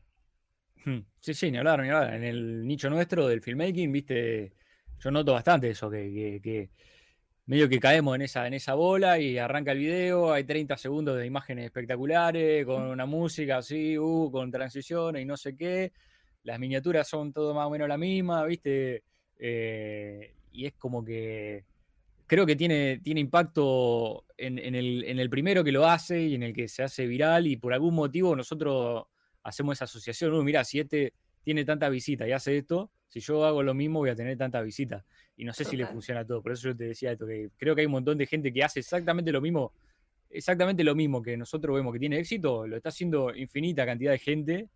[0.84, 1.02] Hmm.
[1.20, 2.14] Sí, sí, ni hablar, ni hablar.
[2.14, 4.54] En el nicho nuestro del filmmaking, viste,
[5.02, 6.70] yo noto bastante eso, que,
[7.46, 11.18] medio que caemos en esa, en esa bola y arranca el video, hay 30 segundos
[11.18, 15.92] de imágenes espectaculares, con una música así, uh, con transiciones y no sé qué.
[16.44, 19.02] Las miniaturas son todo más o menos la misma, ¿viste?
[19.38, 21.64] Eh, y es como que
[22.26, 26.68] creo que tiene, tiene impacto en, el, primero que lo hace y en el que
[26.68, 29.04] se hace viral y por algún motivo nosotros
[29.42, 30.32] hacemos esa asociación.
[30.32, 31.12] Uh, mira, si este
[31.42, 34.62] tiene tanta visita y hace esto, si yo hago lo mismo voy a tener tanta
[34.62, 35.04] visita
[35.36, 36.42] y no sé si le funciona todo.
[36.42, 38.64] Por eso yo te decía esto, que creo que hay un montón de gente que
[38.64, 39.74] hace exactamente lo mismo,
[40.30, 44.18] exactamente lo mismo que nosotros vemos que tiene éxito, lo está haciendo infinita cantidad de
[44.18, 44.68] gente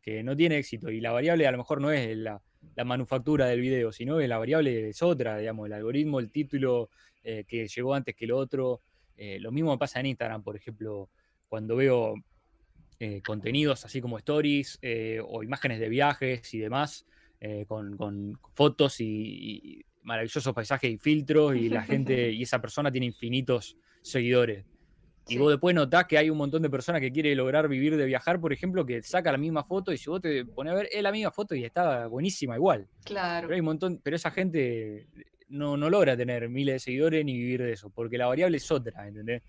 [0.00, 0.90] que no tiene éxito.
[0.90, 2.40] Y la variable a lo mejor no es la,
[2.86, 6.88] manufactura del video, sino que la variable es otra, digamos, el algoritmo, el título
[7.22, 8.80] eh, que llegó antes que el otro.
[9.18, 11.10] Eh, lo mismo pasa en Instagram, por ejemplo,
[11.46, 12.14] cuando veo
[12.98, 14.80] eh, contenidos así como stories
[15.26, 17.04] o imágenes de viajes y demás,
[17.66, 23.76] con, fotos y, maravillosos paisajes y filtros y la gente y esa persona tiene infinitos
[24.02, 24.64] seguidores.
[25.26, 28.04] Y vos después notás que hay un montón de personas que quiere lograr vivir de
[28.04, 30.88] viajar, por ejemplo, que saca la misma foto y si vos te pones a ver,
[30.92, 32.86] es la misma foto y está buenísima igual.
[33.04, 33.46] Claro.
[33.46, 35.06] Pero hay un montón, pero esa gente
[35.48, 38.70] no, no logra tener miles de seguidores ni vivir de eso, porque la variable es
[38.70, 39.42] otra, ¿entendés?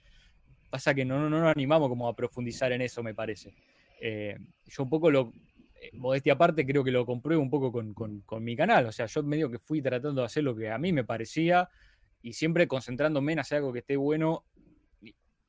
[0.69, 3.53] Pasa que no, no, nos animamos como a profundizar en eso, me parece.
[3.99, 5.44] Eh, yo un poco lo, eh,
[5.93, 8.85] modestia aparte, creo que lo compruebo un poco con, mi canal.
[8.87, 11.69] O sea, yo medio que fui tratando de hacer lo que a mí me parecía
[12.21, 14.45] y siempre concentrándome en hacer algo que esté bueno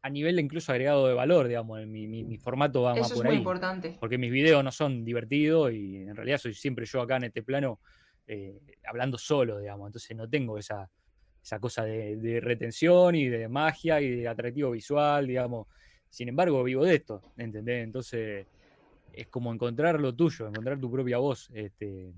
[0.02, 1.84] a nivel incluso agregado de valor, digamos.
[1.86, 3.96] Mi, mi, formato va más por es muy importante.
[3.98, 7.42] Porque mis videos no son divertidos y en realidad soy siempre yo acá en este
[7.42, 7.80] plano
[8.26, 9.88] eh, hablando solo, digamos.
[9.88, 10.88] Entonces no tengo esa,
[11.42, 15.66] esa cosa de, de, retención y de magia y de atractivo visual, digamos.
[16.08, 17.82] Sin embargo, vivo de esto, ¿entendés?
[17.82, 18.46] Entonces
[19.16, 21.50] es como encontrar lo tuyo, encontrar tu propia voz.
[21.54, 22.12] Este,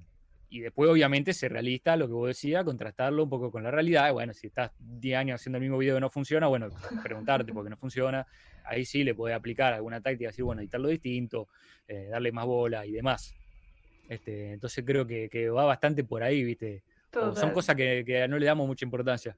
[0.51, 4.13] y después, obviamente, ser realista, lo que vos decías, contrastarlo un poco con la realidad.
[4.13, 6.69] Bueno, si estás 10 años haciendo el mismo video y no funciona, bueno,
[7.03, 8.27] preguntarte por qué no funciona.
[8.65, 11.49] Ahí sí le podés aplicar alguna táctica, decir, bueno, editarlo distinto,
[11.87, 13.35] eh, darle más bola y demás.
[14.09, 16.83] Este, entonces creo que, va bastante por ahí, ¿viste?
[17.13, 19.37] Son cosas que no le damos mucha importancia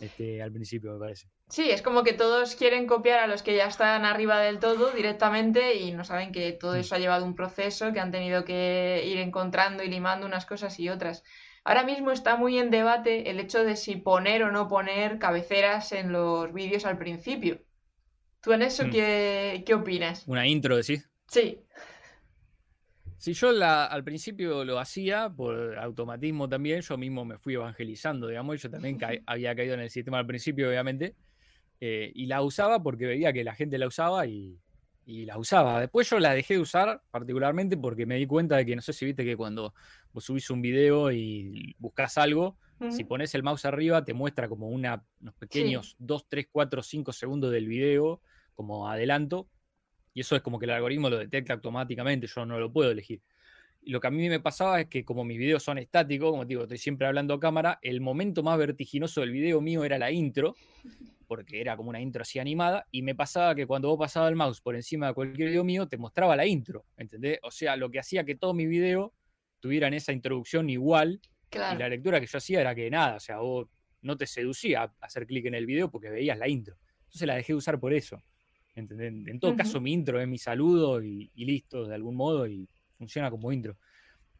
[0.00, 1.28] este, al principio, me parece.
[1.48, 4.90] Sí, es como que todos quieren copiar a los que ya están arriba del todo
[4.90, 6.80] directamente y no saben que todo mm.
[6.80, 10.78] eso ha llevado un proceso, que han tenido que ir encontrando y limando unas cosas
[10.78, 11.24] y otras.
[11.64, 15.92] Ahora mismo está muy en debate el hecho de si poner o no poner cabeceras
[15.92, 17.60] en los vídeos al principio.
[18.40, 18.90] ¿Tú en eso mm.
[18.90, 20.26] qué, qué opinas?
[20.26, 21.08] ¿Una intro, decís?
[21.26, 21.60] Sí.
[23.18, 28.28] Si yo la, al principio lo hacía por automatismo también, yo mismo me fui evangelizando,
[28.28, 31.16] digamos, y yo también había caído en el sistema al principio, obviamente,
[31.80, 34.58] eh, y la usaba porque veía que la gente la usaba y,
[35.06, 35.80] la usaba.
[35.80, 38.92] Después yo la dejé de usar particularmente porque me di cuenta de que, no sé
[38.92, 39.72] si viste que cuando
[40.12, 42.58] vos subís un video y buscas algo,
[42.90, 47.12] si pones el mouse arriba te muestra como una, unos pequeños 2, 3, 4, 5
[47.12, 48.20] segundos del video
[48.54, 49.48] como adelanto
[50.14, 53.20] y eso es como que el algoritmo lo detecta automáticamente, yo no lo puedo elegir.
[53.82, 56.44] Y lo que a mí me pasaba es que como mis videos son estáticos, como
[56.44, 60.10] digo, estoy siempre hablando a cámara, el momento más vertiginoso del video mío era la
[60.10, 60.56] intro,
[61.26, 64.36] porque era como una intro así animada, y me pasaba que cuando vos pasabas el
[64.36, 67.38] mouse por encima de cualquier video mío, te mostraba la intro, ¿entendés?
[67.42, 69.14] O sea, lo que hacía que todo mi video
[69.60, 71.20] tuvieran esa introducción igual,
[71.52, 73.68] y la lectura que yo hacía era que nada, o sea, vos
[74.02, 76.76] no te seducía hacer clic en el video porque veías la intro.
[77.04, 78.22] Entonces la dejé de usar por eso.
[78.78, 83.30] En todo caso, mi intro es mi saludo y, listo, de algún modo, y funciona
[83.30, 83.76] como intro.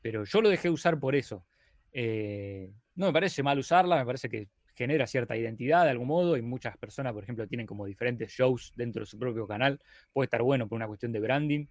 [0.01, 1.45] Pero yo lo dejé usar por eso.
[1.93, 6.37] Eh, no me parece mal usarla, me parece que genera cierta identidad de algún modo
[6.37, 9.81] y muchas personas, por ejemplo, tienen como diferentes shows dentro de su propio canal.
[10.13, 11.67] Puede estar bueno por una cuestión de branding.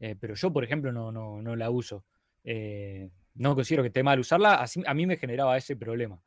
[0.00, 2.04] Eh, pero yo, por ejemplo, no, no, la uso.
[2.42, 4.64] Eh, no considero que esté mal usarla.
[4.86, 6.20] a mí me generaba ese problema.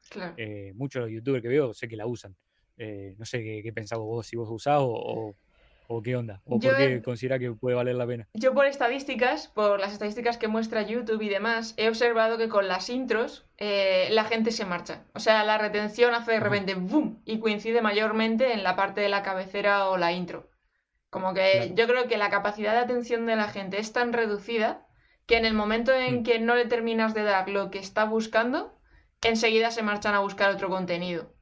[0.74, 2.36] muchos youtubers que veo sé que la usan.
[2.78, 5.36] Eh, no sé qué, qué vos, si vos usás o,
[5.90, 6.42] ¿O qué onda?
[6.46, 8.28] ¿O por qué considera que puede valer la pena?
[8.34, 12.68] Yo por estadísticas, por las estadísticas que muestra YouTube y demás, he observado que con
[12.68, 15.06] las intros eh, la gente se marcha.
[15.14, 17.22] O sea, la retención hace de repente ¡boom!
[17.24, 20.50] y coincide mayormente en la parte de la cabecera o la intro.
[21.10, 24.86] Como que yo creo que la capacidad de atención de la gente es tan reducida
[25.26, 26.24] que en el momento en mm.
[26.24, 28.78] que no le terminas de dar lo que está buscando,
[29.24, 31.34] enseguida se marchan a buscar otro contenido.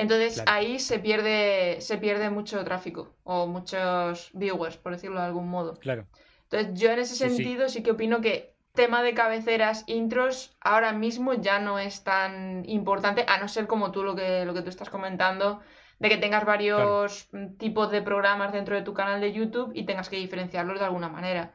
[0.00, 5.50] Entonces ahí se pierde, se pierde mucho tráfico o muchos viewers, por decirlo de algún
[5.50, 5.74] modo.
[5.78, 6.06] Claro.
[6.44, 7.82] Entonces yo en ese sentido sí.
[7.82, 13.38] que opino que tema de cabeceras, intros, ahora mismo ya no es tan importante, a
[13.38, 15.60] no ser como tú lo que, lo que tú estás comentando,
[15.98, 20.08] de que tengas varios tipos de programas dentro de tu canal de YouTube y tengas
[20.08, 21.52] que diferenciarlos de alguna manera.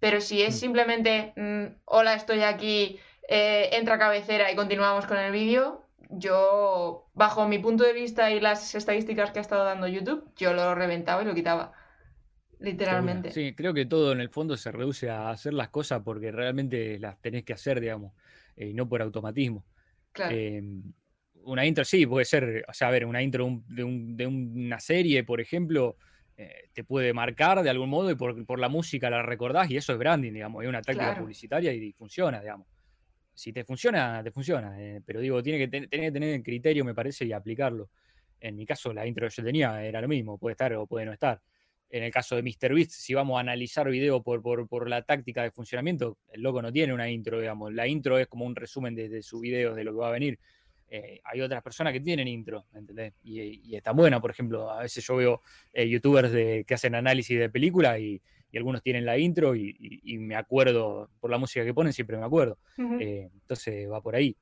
[0.00, 0.58] Pero si es mm.
[0.58, 7.48] simplemente, mm, hola, estoy aquí, eh, entra cabecera y continuamos con el vídeo, yo, bajo
[7.48, 11.22] mi punto de vista y las estadísticas que ha estado dando YouTube, yo lo reventaba
[11.22, 11.72] y lo quitaba.
[12.58, 13.30] Literalmente.
[13.32, 16.98] Sí, creo que todo en el fondo se reduce a hacer las cosas porque realmente
[16.98, 18.12] las tenés que hacer, digamos,
[18.56, 19.64] eh, y no por automatismo.
[20.12, 20.34] Claro.
[20.34, 20.82] Em,
[21.44, 25.40] una intro, sí, puede ser, o sea, a ver, una intro de, una serie, por
[25.40, 25.96] ejemplo,
[26.36, 29.92] eh, te puede marcar de algún modo y por, la música la recordás y eso
[29.92, 32.66] es branding, digamos, es una táctica publicitaria y funciona, digamos
[33.36, 34.74] si te funciona, te funciona.
[34.80, 37.90] Eh, pero digo, tiene que, tener que tener criterio, me parece, y aplicarlo.
[38.40, 41.04] En mi caso, la intro que yo tenía era lo mismo, puede estar o puede
[41.04, 41.40] no estar.
[41.90, 45.50] En el caso de MrBeast, si vamos a analizar video por, por, la táctica de
[45.50, 47.72] funcionamiento, el loco no tiene una intro, digamos.
[47.74, 50.38] La intro es como un resumen de, su video, de lo que va a venir.
[50.88, 53.12] Eh, hay otras personas que tienen intro, ¿entendés?
[53.22, 56.94] Y, y están buenas, por ejemplo, a veces yo veo eh, youtubers de, que hacen
[56.94, 61.64] análisis de películas y, y algunos tienen la intro y, me acuerdo, por la música
[61.64, 62.58] que ponen, siempre me acuerdo.
[63.00, 64.36] Eh, entonces va por ahí.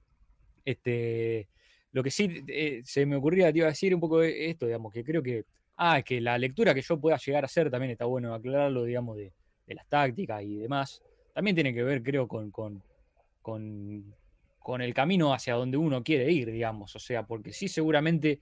[0.64, 1.48] Este,
[1.92, 4.92] lo que sí eh, se me ocurría, te iba a decir un poco esto, digamos,
[4.92, 5.44] que creo que,
[5.76, 9.16] ah, que la lectura que yo pueda llegar a hacer también está bueno aclararlo, digamos,
[9.16, 9.32] de,
[9.68, 11.02] las tácticas y demás.
[11.32, 12.82] También tiene que ver, creo, con, con,
[13.40, 16.94] con el camino hacia donde uno quiere ir, digamos.
[16.94, 18.40] O sea, porque sí, seguramente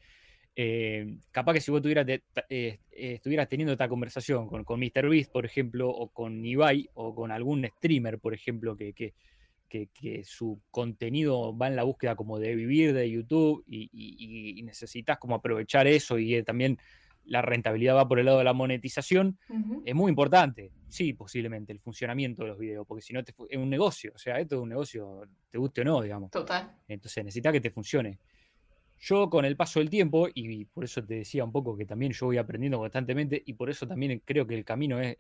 [0.55, 5.47] eh, capaz que si vos eh, eh, estuvieras teniendo esta conversación con, con MrBeast, por
[5.47, 9.15] ejemplo, o con Ibai, o con algún streamer, por ejemplo, que, que,
[10.25, 15.87] su contenido va en la búsqueda como de vivir de YouTube y, necesitas como aprovechar
[15.87, 16.79] eso y también
[17.25, 19.39] la rentabilidad va por el lado de la monetización,
[19.85, 23.71] es muy importante, sí, posiblemente, el funcionamiento de los videos, porque si no es un
[23.71, 26.31] negocio, o sea, esto es un negocio, te guste o no, digamos.
[26.31, 26.71] Total.
[26.87, 28.19] Entonces necesita que te funcione.
[29.05, 32.13] Yo con el paso del tiempo, y por eso te decía un poco que también
[32.13, 35.17] yo voy aprendiendo constantemente, y por eso también creo que el camino es,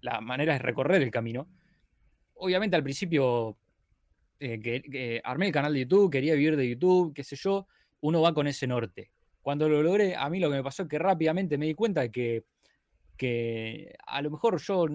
[0.00, 1.48] la manera es recorrer el camino.
[2.34, 3.56] Obviamente al principio
[4.40, 7.68] eh, armé el canal de YouTube, quería vivir de YouTube, qué sé yo,
[8.00, 9.12] uno va con ese norte.
[9.42, 12.00] Cuando lo logré, a mí lo que me pasó es que rápidamente me di cuenta
[12.00, 12.44] de que,
[13.16, 14.86] que a lo mejor yo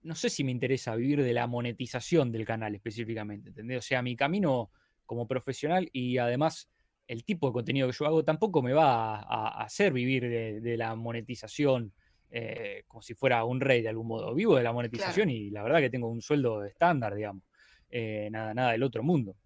[0.00, 3.78] no sé si me interesa vivir de la monetización del canal específicamente, ¿entendés?
[3.78, 4.70] O sea, mi camino
[5.04, 6.70] como profesional y además
[7.06, 10.28] el tipo de contenido que yo hago tampoco me va a, hacer vivir
[10.62, 11.92] de, la monetización
[12.30, 14.34] eh, como si fuera un rey de algún modo.
[14.34, 17.42] Vivo de la monetización y la verdad que tengo un sueldo estándar, digamos.
[17.90, 19.36] Eh, nada, nada del otro mundo.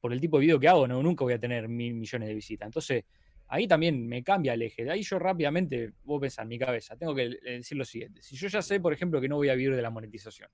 [0.00, 2.34] Por el tipo de video que hago, no, nunca voy a tener mil millones de
[2.34, 2.66] visitas.
[2.66, 3.04] Entonces,
[3.48, 4.84] ahí también me cambia el eje.
[4.84, 8.22] De ahí yo rápidamente, vos pensar en mi cabeza, tengo que decir lo siguiente.
[8.22, 10.50] Si yo ya sé, por ejemplo, que no voy a vivir de la monetización,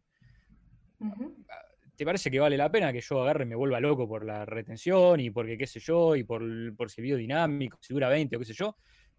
[1.96, 4.44] ¿te parece que vale la pena que yo agarre y me vuelva loco por la
[4.44, 6.42] retención y porque qué sé yo, y por,
[6.76, 8.76] por si el video dinámico, si dura 20 o qué sé yo?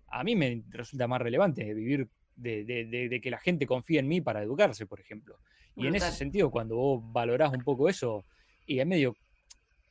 [0.08, 4.42] A mí me resulta más relevante vivir de, que la gente confíe en mí para
[4.44, 5.40] educarse, por ejemplo.
[5.76, 8.26] Y en ese sentido, cuando vos valorás un poco eso,
[8.66, 9.16] y en medio,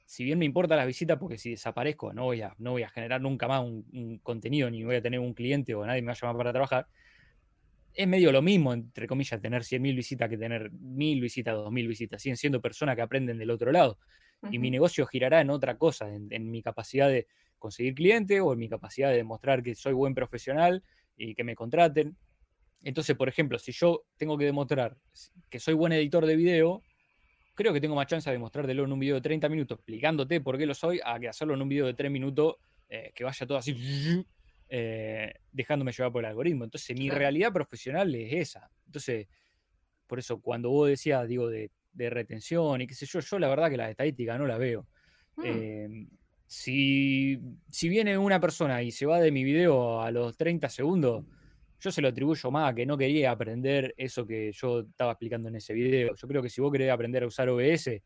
[0.06, 2.88] si bien me importa las visitas, porque si desaparezco no voy a, no voy a
[2.88, 6.06] generar nunca más un, un contenido, ni voy a tener un cliente o nadie me
[6.06, 6.86] va a llamar para trabajar,
[7.94, 12.20] es medio lo mismo, entre comillas, tener 100.000 visitas que tener 1.000 visitas, 2.000 visitas.
[12.20, 13.98] Siguen siendo personas que aprenden del otro lado.
[14.50, 17.26] Y mi negocio girará en otra cosa, en, mi capacidad de
[17.58, 20.82] conseguir clientes o en mi capacidad de demostrar que soy buen profesional
[21.16, 22.14] y que me contraten.
[22.82, 24.98] Entonces, por ejemplo, si yo tengo que demostrar
[25.48, 26.82] que soy buen editor de video,
[27.54, 30.58] creo que tengo más chance de demostrártelo en un video de 30 minutos explicándote por
[30.58, 32.56] qué lo soy, a que hacerlo en un video de 3 minutos
[32.90, 33.72] eh, que vaya todo así
[34.68, 36.64] eh, dejándome llevar por el algoritmo.
[36.64, 38.70] Entonces, mi realidad profesional es esa.
[38.86, 39.26] Entonces,
[40.06, 43.70] por eso, cuando vos decías, digo, de, retención y qué sé yo, yo la verdad
[43.70, 44.86] que las estadísticas no las veo.
[45.36, 45.42] Mm.
[45.44, 46.06] Eh,
[46.46, 47.40] si,
[47.70, 51.24] si, viene una persona y se va de mi video a los 30 segundos,
[51.80, 55.48] yo se lo atribuyo más a que no quería aprender eso que yo estaba explicando
[55.48, 56.14] en ese video.
[56.14, 58.00] Yo creo que si vos querés aprender a usar OBS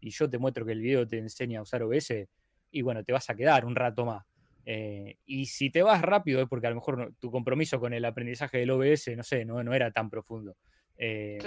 [0.00, 2.28] y yo te muestro que el video te enseña a usar OBS,
[2.72, 4.24] y bueno, te vas a quedar un rato más.
[4.64, 8.04] Eh, y si te vas rápido es porque a lo mejor tu compromiso con el
[8.04, 10.56] aprendizaje del OBS, no sé, no, no era tan profundo.
[10.96, 11.38] Eh,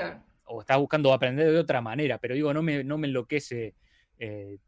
[0.46, 3.74] o estás buscando aprender de otra manera, pero digo, no me, no me enloquece
[4.20, 4.60] eh,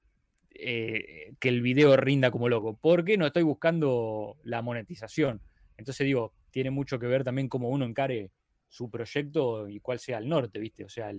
[0.50, 5.42] que el video rinda como loco, porque no estoy buscando la monetización.
[5.78, 8.32] Entonces digo, tiene mucho que ver también cómo uno encare
[8.68, 10.84] su proyecto y cuál sea el norte, ¿viste?
[10.84, 11.14] O sea,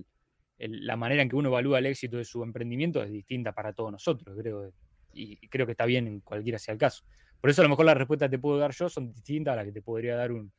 [0.58, 3.92] la manera en que uno evalúa el éxito de su emprendimiento es distinta para todos
[3.92, 4.72] nosotros, creo
[5.18, 7.04] y creo que está bien en cualquiera sea el caso.
[7.40, 9.56] Por eso a lo mejor las respuestas que te puedo dar yo son distintas a
[9.56, 10.52] las que te podría dar un,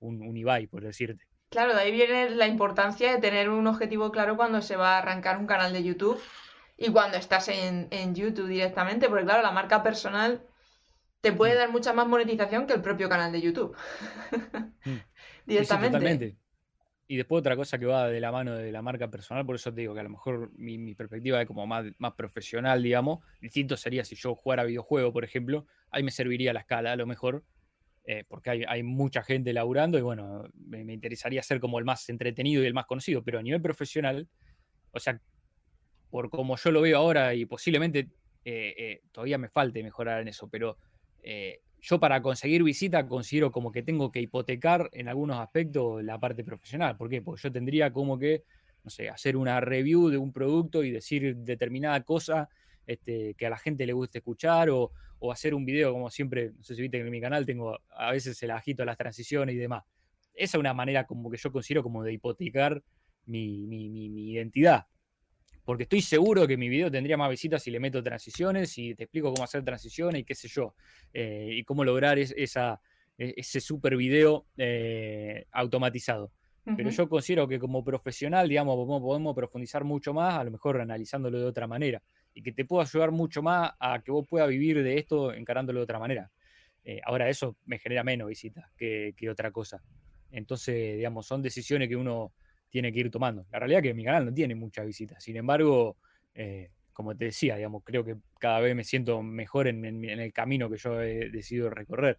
[0.00, 1.24] un, Ibai, por decirte.
[1.50, 4.98] Claro, de ahí viene la importancia de tener un objetivo claro cuando se va a
[4.98, 6.20] arrancar un canal de YouTube
[6.76, 10.42] y cuando estás en, YouTube directamente, porque claro, la marca personal
[11.20, 11.58] te puede mm.
[11.58, 13.76] dar mucha más monetización que el propio canal de YouTube.
[14.84, 14.96] Mm.
[15.46, 16.36] directamente.
[17.10, 19.72] Y después otra cosa que va de la mano de la marca personal, por eso
[19.72, 23.20] te digo que a lo mejor mi, perspectiva es como más, más profesional, digamos.
[23.40, 27.06] Distinto sería si yo jugara videojuego, por ejemplo, ahí me serviría la escala a lo
[27.06, 27.44] mejor,
[28.04, 32.62] eh, porque hay, mucha gente laburando y bueno, me, interesaría ser como el más entretenido
[32.62, 34.28] y el más conocido, pero a nivel profesional,
[34.92, 35.18] o sea,
[36.10, 38.10] por como yo lo veo ahora y posiblemente
[38.44, 40.76] eh, eh, todavía me falte mejorar en eso, pero
[41.80, 46.44] yo para conseguir visita considero como que tengo que hipotecar en algunos aspectos la parte
[46.44, 46.96] profesional.
[46.96, 47.22] ¿Por qué?
[47.22, 48.44] Porque yo tendría como que,
[48.84, 52.48] no sé, hacer una review de un producto y decir determinada cosa
[52.86, 54.92] este, que a la gente le guste escuchar o,
[55.32, 58.12] hacer un video como siempre, no sé si viste que en mi canal tengo a
[58.12, 59.82] veces el agito a las transiciones y demás.
[60.32, 62.82] Esa es una manera como que yo considero como de hipotecar
[63.26, 64.86] mi identidad
[65.68, 69.04] porque estoy seguro que mi video tendría más visitas si le meto transiciones y te
[69.04, 70.74] explico cómo hacer transiciones y qué sé yo,
[71.12, 72.80] eh, y cómo lograr esa,
[73.18, 76.32] e, ese super video eh, automatizado.
[76.74, 81.38] Pero yo considero que como profesional, digamos, podemos profundizar mucho más, a lo mejor analizándolo
[81.38, 82.02] de otra manera,
[82.32, 85.80] y que te pueda ayudar mucho más a que vos puedas vivir de esto encarándolo
[85.80, 86.30] de otra manera.
[86.82, 89.82] Eh, ahora eso me genera menos visitas que, que otra cosa.
[90.30, 92.32] Entonces, digamos, son decisiones que uno
[92.70, 93.46] tiene que ir tomando.
[93.50, 95.22] La realidad es que mi canal no tiene muchas visitas.
[95.22, 95.96] Sin embargo,
[96.34, 100.68] eh, como te decía, digamos, creo que cada vez me siento mejor en, el camino
[100.68, 102.18] que yo he decidido recorrer.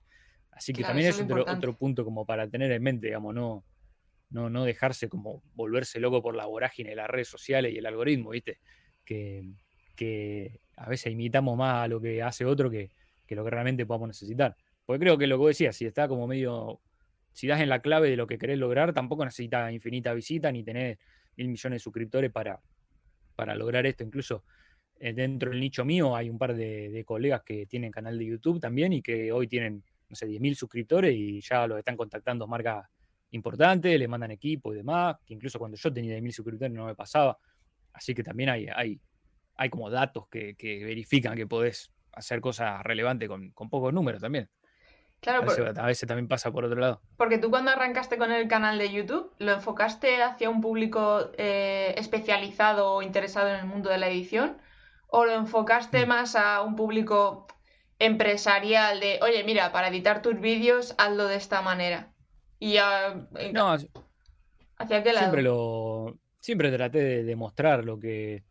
[0.51, 3.63] Así que también es otro, otro, punto como para tener en mente, digamos, no,
[4.29, 7.85] no, no dejarse como volverse loco por la vorágine de las redes sociales y el
[7.85, 8.59] algoritmo, ¿viste?
[9.05, 9.43] Que,
[9.95, 12.89] que a veces imitamos más a lo que hace otro que,
[13.25, 14.55] que lo que realmente podamos necesitar.
[14.85, 16.79] Porque creo que lo que vos decías, si está como medio
[17.33, 20.63] si das en la clave de lo que querés lograr, tampoco necesitas infinita visita ni
[20.63, 20.99] tener
[21.37, 22.59] mil millones de suscriptores para,
[23.35, 24.03] para lograr esto.
[24.03, 24.43] Incluso
[24.99, 28.59] eh, dentro del nicho mío hay un par de, colegas que tienen canal de YouTube
[28.59, 32.85] también y que hoy tienen, no sé, 10.000 suscriptores y ya los están contactando marcas
[33.31, 36.95] importantes, le mandan equipo y demás, que incluso cuando yo tenía 10.000 suscriptores no me
[36.95, 37.37] pasaba.
[37.93, 38.99] Así que también hay, hay,
[39.55, 44.49] hay como datos que, verifican que podés hacer cosas relevantes con, con pocos números también.
[45.21, 47.01] Claro, a, veces, también pasa por otro lado.
[47.17, 51.93] Porque tú cuando arrancaste con el canal de YouTube, ¿lo enfocaste hacia un público eh,
[51.97, 54.57] especializado o interesado en el mundo de la edición?
[55.07, 56.09] ¿O lo enfocaste mm.
[56.09, 57.47] más a un público
[57.97, 62.13] empresarial de, oye, mira, para editar tus vídeos, hazlo de esta manera?
[62.57, 62.77] Y
[63.53, 63.75] no,
[64.77, 65.25] ¿hacia qué lado?
[65.25, 66.17] Siempre lo.
[66.39, 68.43] Siempre traté de demostrar lo que.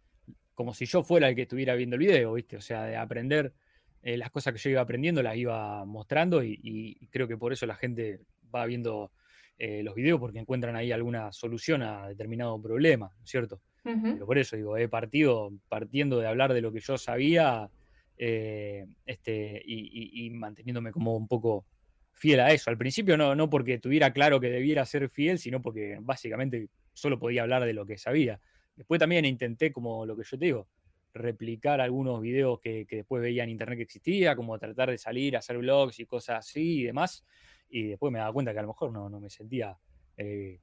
[0.55, 2.59] como si yo fuera el que estuviera viendo el video, ¿viste?
[2.59, 3.55] O sea, de aprender
[4.03, 7.67] eh, las cosas que yo iba aprendiendo las iba mostrando y, creo que por eso
[7.67, 8.21] la gente
[8.55, 9.11] va viendo
[9.59, 13.61] eh, los videos porque encuentran ahí alguna solución a determinado problema, ¿no es cierto?
[13.83, 17.71] Pero por eso digo, he partido partiendo de hablar de lo que yo sabía
[18.19, 21.65] eh, este, y, manteniéndome como un poco
[22.13, 22.69] fiel a eso.
[22.69, 27.19] Al principio no, no porque tuviera claro que debiera ser fiel, sino porque básicamente solo
[27.19, 28.41] podía hablar de lo que sabía.
[28.77, 30.69] Después también intenté, como lo que yo te digo,
[31.15, 35.41] replicar algunos videos que, después veía en internet que existía, como tratar de salir, a
[35.41, 37.25] hacer vlogs y cosas así y demás.
[37.71, 39.77] Y después me daba cuenta que a lo mejor no, no me sentía
[40.17, 40.61] eh,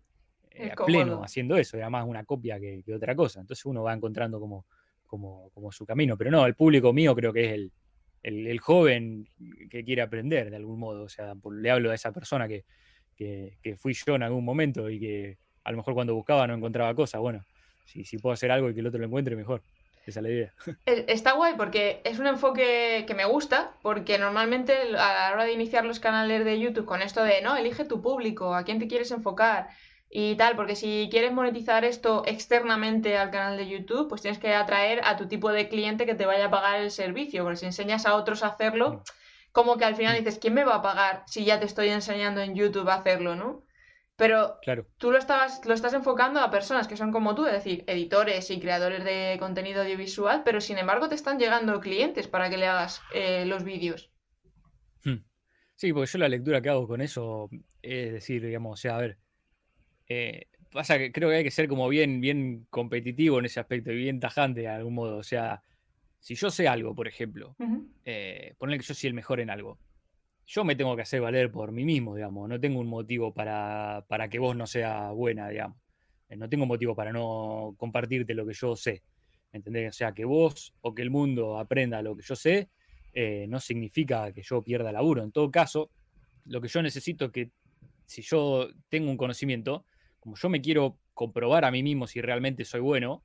[0.58, 3.42] eh, pleno haciendo eso, era más una copia que, otra cosa.
[3.42, 4.66] Entonces uno va encontrando como,
[5.06, 6.18] como, como, su camino.
[6.18, 7.72] Pero no, el público mío creo que es el,
[8.24, 9.28] el, joven
[9.70, 11.04] que quiere aprender de algún modo.
[11.04, 12.64] O sea, le hablo a esa persona que,
[13.16, 16.96] que, fui yo en algún momento y que a lo mejor cuando buscaba no encontraba
[16.96, 17.20] cosas.
[17.20, 17.44] Bueno,
[17.86, 19.62] si, si puedo hacer algo y que el otro lo encuentre, mejor.
[20.06, 20.54] Esa es la idea.
[20.86, 25.54] Está guay porque es un enfoque que me gusta, porque normalmente a la hora de
[25.54, 28.88] iniciar los canales de YouTube con esto de, no, elige tu público, a quién te
[28.88, 29.70] quieres enfocar
[30.10, 34.54] y tal, porque si quieres monetizar esto externamente al canal de YouTube, pues tienes que
[34.54, 37.66] atraer a tu tipo de cliente que te vaya a pagar el servicio, porque si
[37.66, 39.02] enseñas a otros a hacerlo, mm.
[39.52, 40.20] como que al final mm.
[40.20, 43.36] dices, ¿quién me va a pagar si ya te estoy enseñando en YouTube a hacerlo,
[43.36, 43.64] no?
[44.18, 44.60] Pero
[44.98, 48.50] tú lo, estabas, lo estás enfocando a personas que son como tú, es decir, editores
[48.50, 52.68] y creadores de contenido audiovisual, pero sin embargo te están llegando clientes para que le
[52.68, 54.12] hagas eh, los vídeos.
[55.76, 57.50] Sí, porque yo la lectura que hago con eso
[57.82, 59.18] es decir, digamos, o sea, a ver,
[60.08, 63.92] eh, pasa que creo que hay que ser como bien, bien competitivo en ese aspecto
[63.92, 65.18] y bien tajante de algún modo.
[65.18, 65.64] O sea,
[66.20, 67.56] si yo sé algo, por ejemplo,
[68.06, 69.78] eh, poner que yo soy el mejor en algo,
[70.46, 72.48] yo me tengo que hacer valer por mí mismo, digamos.
[72.48, 75.78] No tengo un motivo para, para que vos no sea buena, digamos.
[76.30, 79.04] Eh, no tengo motivo para no compartirte lo que yo sé.
[79.52, 79.90] ¿Entendés?
[79.90, 82.70] O sea, que vos o que el mundo aprenda lo que yo sé,
[83.14, 85.24] eh, no significa que yo pierda laburo.
[85.24, 85.90] En todo caso,
[86.46, 87.52] lo que yo necesito es que
[88.06, 89.86] si yo tengo un conocimiento,
[90.20, 93.24] como yo me quiero comprobar a mí mismo si realmente soy bueno,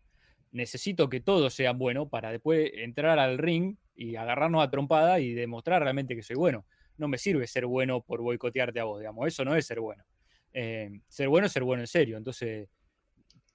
[0.52, 5.32] necesito que todos sean buenos para después entrar al ring y agarrarnos a trompada y
[5.34, 6.64] demostrar realmente que soy bueno.
[7.00, 9.26] No me sirve ser bueno por boicotearte a vos, digamos.
[9.26, 10.04] Eso no es ser bueno.
[10.52, 12.18] Eh, ser bueno es ser bueno en serio.
[12.18, 12.68] Entonces,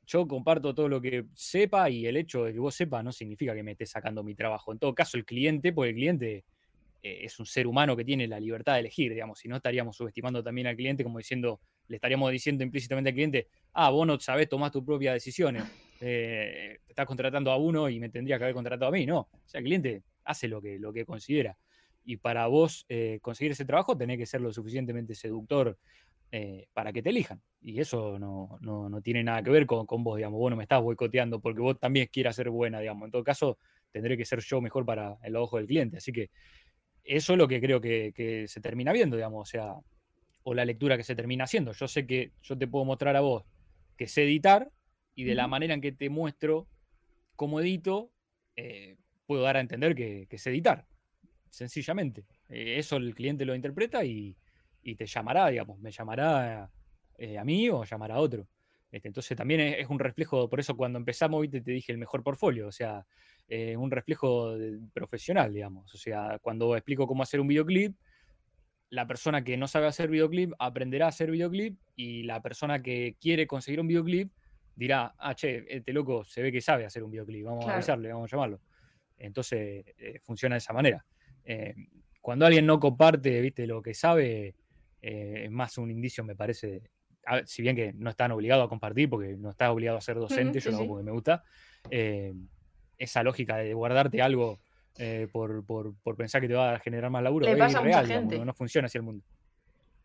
[0.08, 3.54] yo comparto todo lo que sepa y el hecho de que vos sepas no significa
[3.54, 4.72] que me esté sacando mi trabajo.
[4.72, 6.46] En todo caso, el cliente, porque el cliente
[7.04, 9.96] eh, es un ser humano que tiene la libertad de elegir, digamos, si no estaríamos
[9.96, 14.20] subestimando también al cliente como diciendo, le estaríamos diciendo implícitamente al cliente, ah, vos no
[14.20, 15.64] sabés tomar tus propias decisiones,
[16.02, 19.20] eh, estás contratando a uno y me tendría que haber contratado a mí, no.
[19.20, 21.56] O sea, el cliente hace lo que, lo que considera.
[22.06, 25.78] Y para vos eh, conseguir ese trabajo tenés que ser lo suficientemente seductor
[26.32, 27.42] eh, para que te elijan.
[27.62, 28.60] Y eso no,
[29.02, 30.40] tiene nada que ver con, vos, digamos.
[30.40, 33.06] Vos no me estás boicoteando porque vos también quieras ser buena, digamos.
[33.06, 33.58] En todo caso,
[33.92, 35.98] tendré que ser yo mejor para el ojo del cliente.
[35.98, 36.30] Así que
[37.04, 39.48] eso es lo que creo que, se termina viendo, digamos.
[39.48, 39.74] O sea,
[40.44, 41.72] o la lectura que se termina haciendo.
[41.72, 43.44] Yo sé que yo te puedo mostrar a vos
[43.98, 44.70] que sé editar
[45.16, 46.68] y de la manera en que te muestro
[47.36, 48.12] cómo edito,
[48.58, 50.86] eh, puedo dar a entender que, que sé editar.
[51.56, 52.26] Sencillamente.
[52.50, 54.36] Eh, eso el cliente lo interpreta y,
[54.84, 56.70] y te llamará, digamos, me llamará
[57.18, 58.46] eh, a mí o llamará a otro.
[58.92, 61.62] Este, entonces también es, un reflejo, por eso cuando empezamos, ¿viste?
[61.62, 63.06] te dije el mejor portfolio, o sea,
[63.48, 64.54] eh, un reflejo
[64.92, 65.94] profesional, digamos.
[65.94, 67.96] O sea, cuando explico cómo hacer un videoclip,
[68.90, 73.16] la persona que no sabe hacer videoclip aprenderá a hacer videoclip y la persona que
[73.22, 74.30] quiere conseguir un videoclip
[74.76, 78.12] dirá, ah, che, este loco se ve que sabe hacer un videoclip, vamos a avisarle,
[78.12, 78.60] vamos a llamarlo.
[79.18, 81.06] Entonces eh, funciona de esa manera.
[82.26, 84.56] Cuando alguien no comparte, viste, lo que sabe,
[85.00, 86.82] eh, es más un indicio, me parece,
[87.46, 90.60] si bien que no están obligados a compartir, porque no estás obligado a ser docente,
[90.60, 91.44] yo lo hago porque me gusta,
[91.92, 92.34] eh,
[92.98, 94.60] esa lógica de guardarte algo
[94.98, 95.64] eh, por,
[96.18, 98.44] pensar que te va a generar más laburo Le pasa a mucha gente.
[98.44, 99.24] no, funciona así el mundo.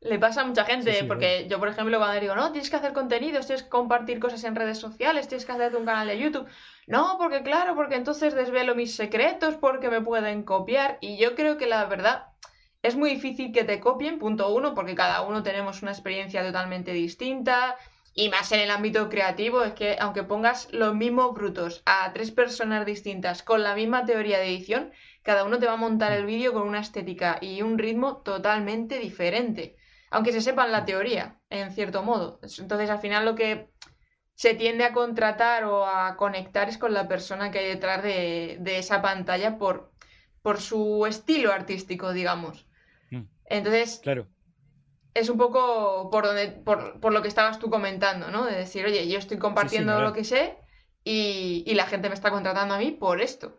[0.02, 2.94] Le pasa a mucha gente, porque yo, por ejemplo, cuando digo, no, tienes que hacer
[2.94, 6.48] contenidos, tienes que compartir cosas en redes sociales, tienes que hacerte un canal de YouTube.
[6.86, 10.96] No, porque claro, porque entonces desvelo mis secretos, porque me pueden copiar.
[11.02, 12.28] Y yo creo que la verdad,
[12.82, 16.92] es muy difícil que te copien, punto uno, porque cada uno tenemos una experiencia totalmente
[16.92, 17.76] distinta.
[18.14, 22.30] Y más en el ámbito creativo, es que aunque pongas los mismos brutos a tres
[22.30, 24.92] personas distintas con la misma teoría de edición,
[25.22, 28.98] cada uno te va a montar el vídeo con una estética y un ritmo totalmente
[28.98, 29.76] diferente.
[30.10, 32.40] Aunque se sepan la teoría, en cierto modo.
[32.58, 33.70] Entonces, al final lo que
[34.34, 38.58] se tiende a contratar o a conectar es con la persona que hay detrás de,
[38.60, 39.92] de esa pantalla por,
[40.42, 42.66] por su estilo artístico, digamos.
[43.44, 44.28] Entonces, claro.
[45.12, 48.44] es un poco por, donde, por, lo que estabas tú comentando, ¿no?
[48.44, 50.56] De decir, oye, yo estoy compartiendo lo que sé
[51.02, 53.58] y, la gente me está contratando a mí por esto.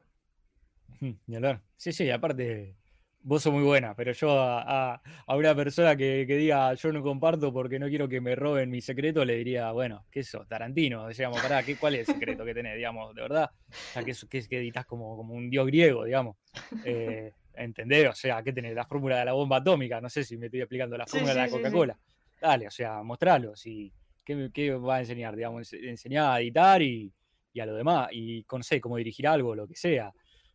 [1.75, 2.77] Sí, sí, aparte,
[3.23, 7.79] vos sos muy buena, pero yo a, una persona que, diga yo no comparto porque
[7.79, 10.45] no quiero que me roben mi secreto, le diría, bueno, ¿qué eso?
[10.47, 13.51] Tarantino, decíamos, pará, ¿qué, ¿cuál es el secreto que tenés, digamos, de verdad?
[13.69, 16.37] O sea, que, que, que editas como, como un dios griego, digamos.
[16.85, 18.09] Eh, ¿Entendés?
[18.09, 18.73] O sea, ¿qué tenés?
[18.73, 21.39] La fórmula de la bomba atómica, no sé si me estoy explicando la fórmula de
[21.39, 21.97] la Coca-Cola.
[22.39, 23.55] Dale, o sea, mostralo.
[23.55, 23.91] Si,
[24.23, 25.35] ¿qué, ¿Qué va a enseñar?
[25.35, 27.13] Digamos, enseñar a editar y,
[27.59, 28.09] a lo demás.
[28.11, 30.11] Y conocer cómo dirigir algo, lo que sea.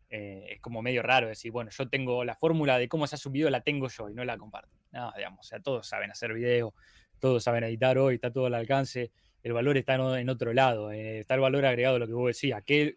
[0.08, 3.28] Eh, es como medio raro decir, bueno, yo tengo la fórmula de cómo se hace
[3.28, 4.76] un video, la tengo yo y no la comparto.
[4.92, 6.74] No, digamos, o sea, todos saben hacer video,
[7.18, 9.10] todos saben editar hoy, está todo al alcance.
[9.42, 12.62] El valor está en otro lado, eh, está el valor agregado, lo que vos decías,
[12.64, 12.96] que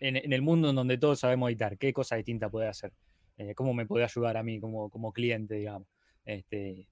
[0.00, 2.92] en, en, el mundo en donde todos sabemos editar, ¿qué cosa distinta puede hacer?
[3.38, 5.88] Eh, cómo me puede ayudar a mí como, como cliente, digamos.
[6.24, 6.88] Este,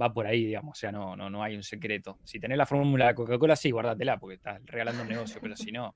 [0.00, 2.18] va por ahí, digamos, o sea, no, no, no hay un secreto.
[2.24, 5.70] Si tenés la fórmula de Coca-Cola, sí, guárdatela, porque estás regalando un negocio, pero si
[5.72, 5.94] no,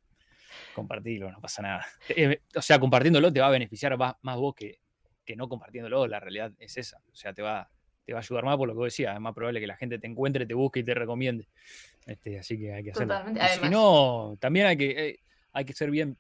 [0.79, 1.87] compartirlo, no pasa nada.
[2.09, 4.81] Eh, o sea, compartiéndolo te va a beneficiar más, vos que,
[5.25, 7.01] que, no compartiéndolo, la realidad es esa.
[7.13, 7.71] O sea, te va,
[8.05, 9.77] te va a ayudar más por lo que vos decías, es más probable que la
[9.77, 11.49] gente te encuentre, te busque y te recomiende.
[12.07, 13.15] Este, así que hay que hacerlo.
[13.63, 15.21] Si no, también hay que, eh,
[15.53, 16.17] hay que ser bien,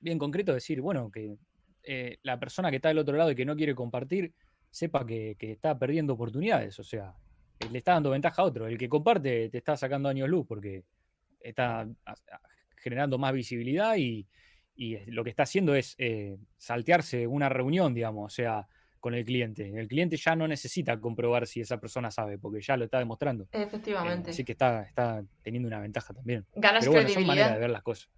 [0.00, 1.36] bien concreto, decir, bueno, que
[1.90, 4.34] eh, la persona que está del otro lado y que no quiere compartir
[4.70, 6.78] sepa que, está perdiendo oportunidades.
[6.78, 7.14] O sea,
[7.70, 8.66] le está dando ventaja a otro.
[8.66, 10.84] El que comparte te está sacando años luz porque
[11.40, 11.88] está
[12.88, 14.26] generando más visibilidad y,
[15.08, 18.32] lo que está haciendo es eh, saltearse una reunión, digamos.
[18.32, 18.68] O sea,
[19.00, 19.72] con el cliente.
[19.76, 23.48] El cliente ya no necesita comprobar si esa persona sabe, porque ya lo está demostrando.
[23.52, 24.30] Efectivamente.
[24.30, 26.46] así que está, está teniendo una ventaja también.
[26.54, 27.54] Ganas Pero bueno, credibilidad.
[27.54, 28.08] de ver las cosas.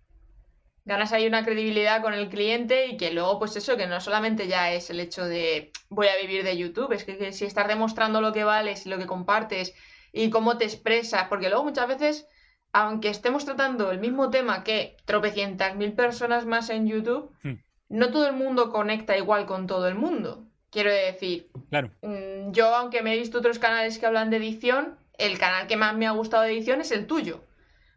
[0.84, 4.48] Ganas ahí una credibilidad con el cliente y que luego, pues eso, que no solamente
[4.48, 8.20] ya es el hecho de voy a vivir de YouTube, es que, si estás demostrando
[8.20, 9.74] lo que vales y lo que compartes
[10.12, 12.26] y cómo te expresas, porque luego muchas veces,
[12.72, 17.54] aunque estemos tratando el mismo tema que tropecientas mil personas más en YouTube, hmm.
[17.88, 20.44] no todo el mundo conecta igual con todo el mundo.
[20.70, 21.90] Quiero decir, claro.
[22.02, 25.76] Mm, yo, aunque me he visto otros canales que hablan de edición, el canal que
[25.76, 27.42] más me ha gustado de edición es el tuyo.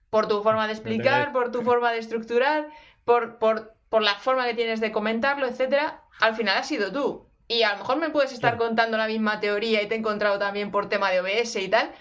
[0.10, 2.68] Por tu forma de explicar, por tu forma de estructurar,
[3.06, 6.02] por, por, por la forma que tienes de comentarlo, etcétera.
[6.20, 7.28] Al final has sido tú.
[7.48, 10.40] Y a lo mejor me puedes estar contando la misma teoría y te he encontrado
[10.40, 11.92] también por tema de OBS y tal,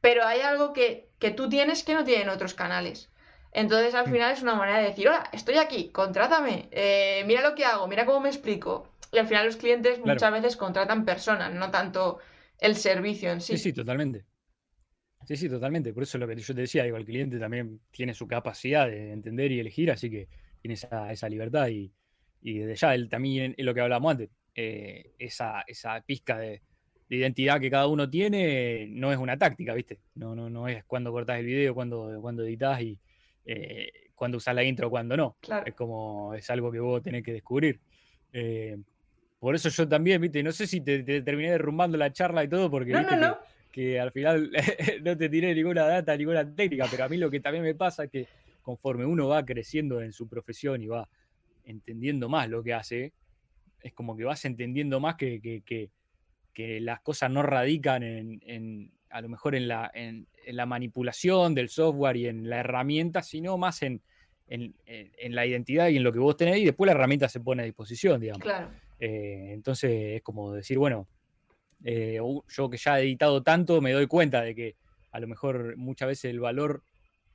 [0.00, 3.10] pero hay algo que, que tú tienes que no tienen otros canales.
[3.52, 4.12] Entonces al mm.
[4.12, 7.86] final es una manera de decir, hola, estoy aquí, contrátame, eh, mira lo que hago,
[7.86, 8.88] mira cómo me explico.
[9.12, 12.18] Y al final los clientes muchas veces contratan personas, no tanto
[12.60, 13.56] el servicio en sí.
[13.56, 14.26] Sí, sí, totalmente.
[15.26, 15.92] Sí, sí, totalmente.
[15.92, 19.12] Por eso lo que yo te decía, digo, el cliente también tiene su capacidad de
[19.12, 20.28] entender y elegir, así que
[20.60, 21.92] tiene esa, esa libertad y,
[22.42, 26.62] y, desde ya él también lo que hablábamos antes, eh, esa, esa pizca de,
[27.16, 29.98] identidad que cada uno tiene no es una táctica, ¿viste?
[30.14, 32.98] No, no, no es cuando cortas el video, cuando, cuando editas y
[33.44, 35.36] eh, cuando usas la intro, cuando no.
[35.64, 37.80] Es como, es algo que vos tenés que descubrir.
[38.32, 38.76] Eh,
[39.38, 42.70] por eso yo también, viste, no sé si te, terminé derrumbando la charla y todo,
[42.70, 42.92] porque
[43.72, 44.50] Que, al final
[45.04, 48.04] no te tiré ninguna data, ninguna técnica, pero a mí lo que también me pasa
[48.04, 48.26] es que
[48.62, 51.08] conforme uno va creciendo en su profesión y va
[51.64, 53.12] entendiendo más lo que hace,
[53.80, 55.90] es como que vas entendiendo más que, que,
[56.80, 62.16] las cosas no radican en, a lo mejor en la, en, la manipulación del software
[62.16, 64.02] y en la herramienta, sino más en,
[64.48, 67.66] la identidad y en lo que vos tenés y después la herramienta se pone a
[67.66, 68.42] disposición, digamos.
[68.42, 68.70] Claro.
[68.98, 71.06] Eh, entonces es como decir, bueno,
[71.84, 74.76] eh, yo que ya he editado tanto, me doy cuenta de que
[75.12, 76.82] a lo mejor muchas veces el valor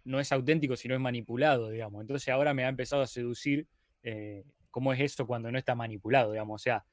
[0.06, 2.02] no es auténtico, sino es manipulado, digamos.
[2.02, 3.68] Entonces ahora me ha empezado a seducir
[4.04, 6.62] eh, cómo es eso cuando no está manipulado, digamos.
[6.62, 6.86] O sea,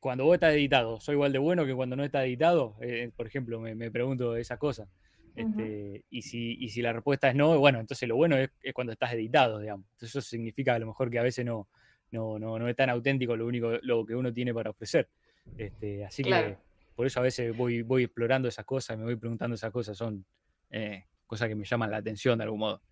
[0.00, 2.76] cuando vos estás editado, ¿soy igual de bueno que cuando no está editado?
[3.16, 4.88] por ejemplo, me, pregunto esa cosa.
[5.36, 8.74] Este, y, si, y si la respuesta es no, bueno, entonces lo bueno es, es,
[8.74, 9.86] cuando estás editado, digamos.
[9.92, 11.68] Entonces eso significa a lo mejor que a veces no,
[12.10, 15.08] no, no, no es tan auténtico lo único lo que uno tiene para ofrecer.
[15.56, 16.56] Este, así que
[16.94, 20.24] por eso a veces voy, voy explorando esas cosas, me voy preguntando esas cosas, son
[20.70, 22.82] eh, cosas que me llaman la atención de algún modo.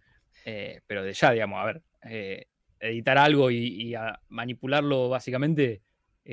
[0.45, 2.47] Eh, pero de ya, digamos, a ver, eh,
[2.81, 3.95] editar algo y,
[4.29, 5.83] manipularlo básicamente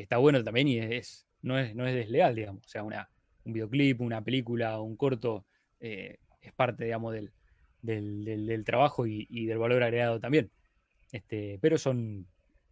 [0.01, 2.65] está bueno también y es, no, es, no es desleal, digamos.
[2.65, 3.09] O sea, una,
[3.43, 5.45] un videoclip, una película, un corto,
[5.79, 6.17] es
[6.55, 7.31] parte, digamos, del,
[7.81, 10.51] del, del, trabajo y, y, del valor agregado también.
[11.11, 12.27] Este, pero son,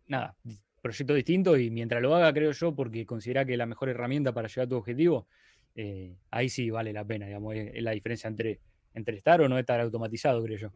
[0.07, 0.35] nada,
[0.81, 4.47] proyecto distinto y mientras lo haga, creo yo, porque considera que la mejor herramienta para
[4.47, 5.27] llegar a tu objetivo,
[5.75, 8.59] eh, ahí sí vale la pena, digamos, es, la diferencia entre,
[8.93, 10.71] entre estar o no estar automatizado, creo yo.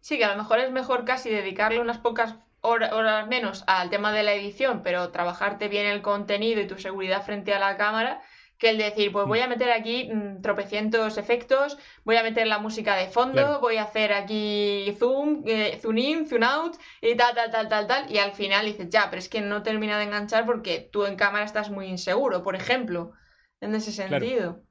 [0.00, 2.36] Sí, que a lo mejor es mejor casi dedicarle unas pocas
[2.66, 7.22] horas menos al tema de la edición, pero trabajarte bien el contenido y tu seguridad
[7.22, 8.20] frente a la cámara
[8.58, 9.42] que el decir, pues voy mm.
[9.42, 13.82] a meter aquí mm, tropecientos efectos, voy a meter la música de fondo, voy a
[13.82, 18.18] hacer aquí zoom, eh, zoom in, zoom out y tal, tal, tal, tal, tal, y
[18.18, 21.44] al final dices, ya, pero es que no termina de enganchar porque tú en cámara
[21.44, 23.12] estás muy inseguro, por ejemplo,
[23.60, 24.62] en ese sentido.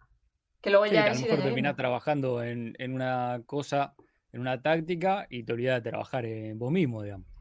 [0.61, 3.93] Que luego ya a lo mejor terminas trabajando en, una cosa,
[4.31, 7.34] en una táctica y te olvidas de trabajar en vos mismo, digamos.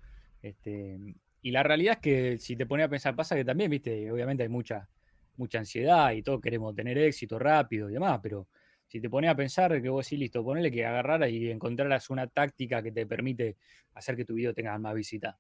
[0.44, 0.98] Este,
[1.42, 4.42] y la realidad es que si te pones a pensar, pasa que también, viste, obviamente
[4.42, 4.88] hay mucha
[5.36, 8.46] mucha ansiedad y todos queremos tener éxito rápido y demás, pero
[8.86, 12.26] si te pones a pensar que vos sí, listo, ponele que agarraras y encontraras una
[12.26, 13.56] táctica que te permite
[13.94, 15.38] hacer que tu video tenga más visita.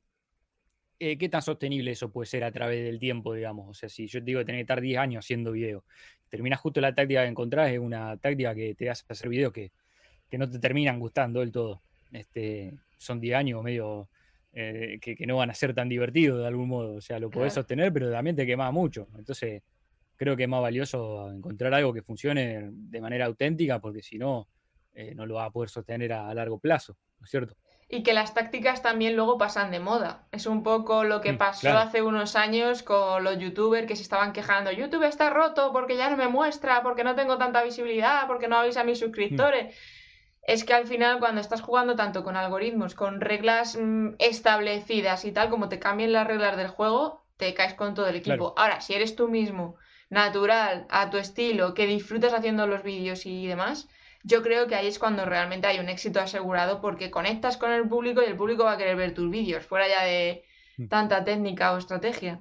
[0.98, 3.68] Eh, ¿Qué tan sostenible eso puede ser a través del tiempo, digamos?
[3.68, 5.84] O sea, si yo te digo que tenés que estar 10 años haciendo video,
[6.28, 9.72] terminas justo la táctica que encontrás, es una táctica que te hace hacer videos que,
[10.32, 11.80] no te terminan gustando del todo.
[12.10, 14.08] Este, son 10 años medio
[14.56, 16.94] eh, que, no van a ser tan divertidos de algún modo.
[16.94, 19.08] O sea, lo podés sostener, pero también te quema mucho.
[19.18, 19.62] Entonces,
[20.16, 24.48] creo que es más valioso encontrar algo que funcione de manera auténtica, porque si no,
[24.94, 27.56] eh, no lo va a poder sostener a, largo plazo, ¿no es cierto?
[27.88, 30.28] Y que las tácticas también luego pasan de moda.
[30.30, 34.02] Es un poco lo que mm, pasó hace unos años con los youtubers que se
[34.02, 34.70] estaban quejando.
[34.70, 38.56] YouTube está roto porque ya no me muestra, porque no tengo tanta visibilidad, porque no
[38.56, 39.66] avisa a mis suscriptores.
[39.66, 40.03] Mm.
[40.46, 45.32] Es que al final cuando estás jugando tanto con algoritmos, con reglas mm, establecidas y
[45.32, 48.54] tal, como te cambien las reglas del juego, te caes con todo el equipo.
[48.56, 49.76] Ahora, si eres tú mismo
[50.10, 53.88] natural, a tu estilo, que disfrutas haciendo los vídeos y demás,
[54.22, 57.88] yo creo que ahí es cuando realmente hay un éxito asegurado porque conectas con el
[57.88, 60.44] público y el público va a querer ver tus vídeos, fuera ya de
[60.78, 60.88] mm.
[60.88, 62.40] tanta técnica o estrategia.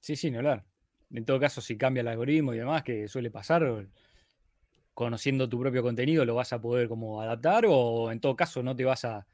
[0.00, 0.62] Sí, sí, no,
[1.14, 3.86] en todo caso, si cambia el algoritmo y demás, que suele pasar,
[4.94, 8.76] conociendo tu propio contenido lo vas a poder como adaptar o en todo caso no
[8.76, 9.26] te vas a,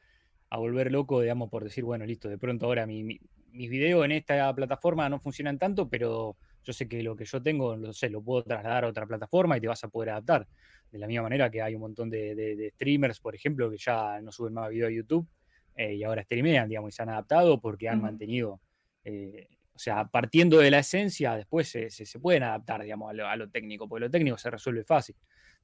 [0.50, 4.54] volver loco, digamos, por decir, bueno, listo, de pronto ahora mi, mis videos en esta
[4.54, 8.22] plataforma no funcionan tanto, pero yo sé que lo que yo tengo, no sé, lo
[8.22, 10.48] puedo trasladar a otra plataforma y te vas a poder adaptar.
[10.90, 14.32] De la misma manera que hay un montón de, streamers, por ejemplo, que ya no
[14.32, 15.28] suben más videos a YouTube
[15.76, 18.60] eh, y ahora streamean, digamos, y se han adaptado porque han mantenido
[19.04, 19.48] eh,
[19.78, 23.88] o sea, partiendo de la esencia, después se, se, pueden adaptar, digamos, a lo, técnico,
[23.88, 25.14] porque lo técnico se resuelve fácil,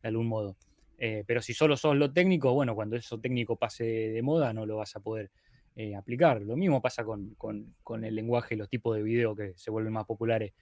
[0.05, 0.57] de algún modo.
[0.99, 4.67] Eh, pero si solo sos lo técnico, bueno, cuando eso técnico pase de moda, no
[4.67, 5.31] lo vas a poder
[5.75, 6.43] eh, aplicar.
[6.43, 9.95] Lo mismo pasa con, con, el lenguaje y los tipos de video que se vuelven
[9.95, 10.53] más populares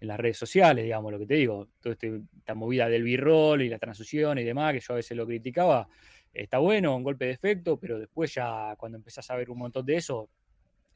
[0.00, 3.62] en las redes sociales, digamos, lo que te digo, toda este, esta movida del b-roll
[3.62, 5.88] y la transición y demás, que yo a veces lo criticaba,
[6.32, 9.84] está bueno, un golpe de efecto, pero después ya cuando empezás a ver un montón
[9.84, 10.28] de eso,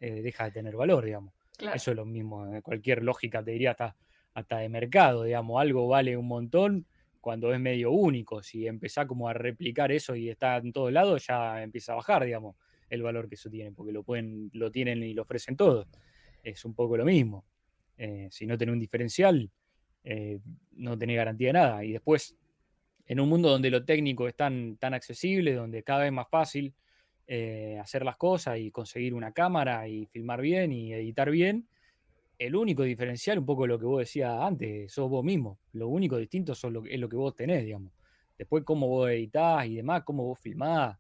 [0.00, 1.34] eh, deja de tener valor, digamos.
[1.74, 3.96] Eso es lo mismo, eh, cualquier lógica te diría hasta,
[4.34, 6.86] hasta de mercado, digamos, algo vale un montón
[7.28, 8.42] cuando es medio único.
[8.42, 12.24] Si empezás como a replicar eso y está en todos lados, ya empieza a bajar,
[12.24, 12.56] digamos,
[12.88, 15.86] el valor que eso tiene, porque lo pueden, lo tienen y lo ofrecen todos.
[16.42, 17.44] Es un poco lo mismo.
[17.98, 19.50] Eh, si no tenés un diferencial,
[20.04, 20.38] eh,
[20.72, 21.84] no tenés garantía de nada.
[21.84, 22.34] Y después,
[23.04, 26.72] en un mundo donde lo técnico es tan, tan accesible, donde cada vez más fácil,
[27.26, 31.68] eh, hacer las cosas y conseguir una cámara y filmar bien y editar bien.
[32.38, 35.58] El único diferencial, un poco lo que vos decías antes, sos vos mismo.
[35.72, 37.92] Lo único distinto es lo que vos tenés, digamos.
[38.38, 40.96] Después, cómo vos editás y demás, cómo vos filmás,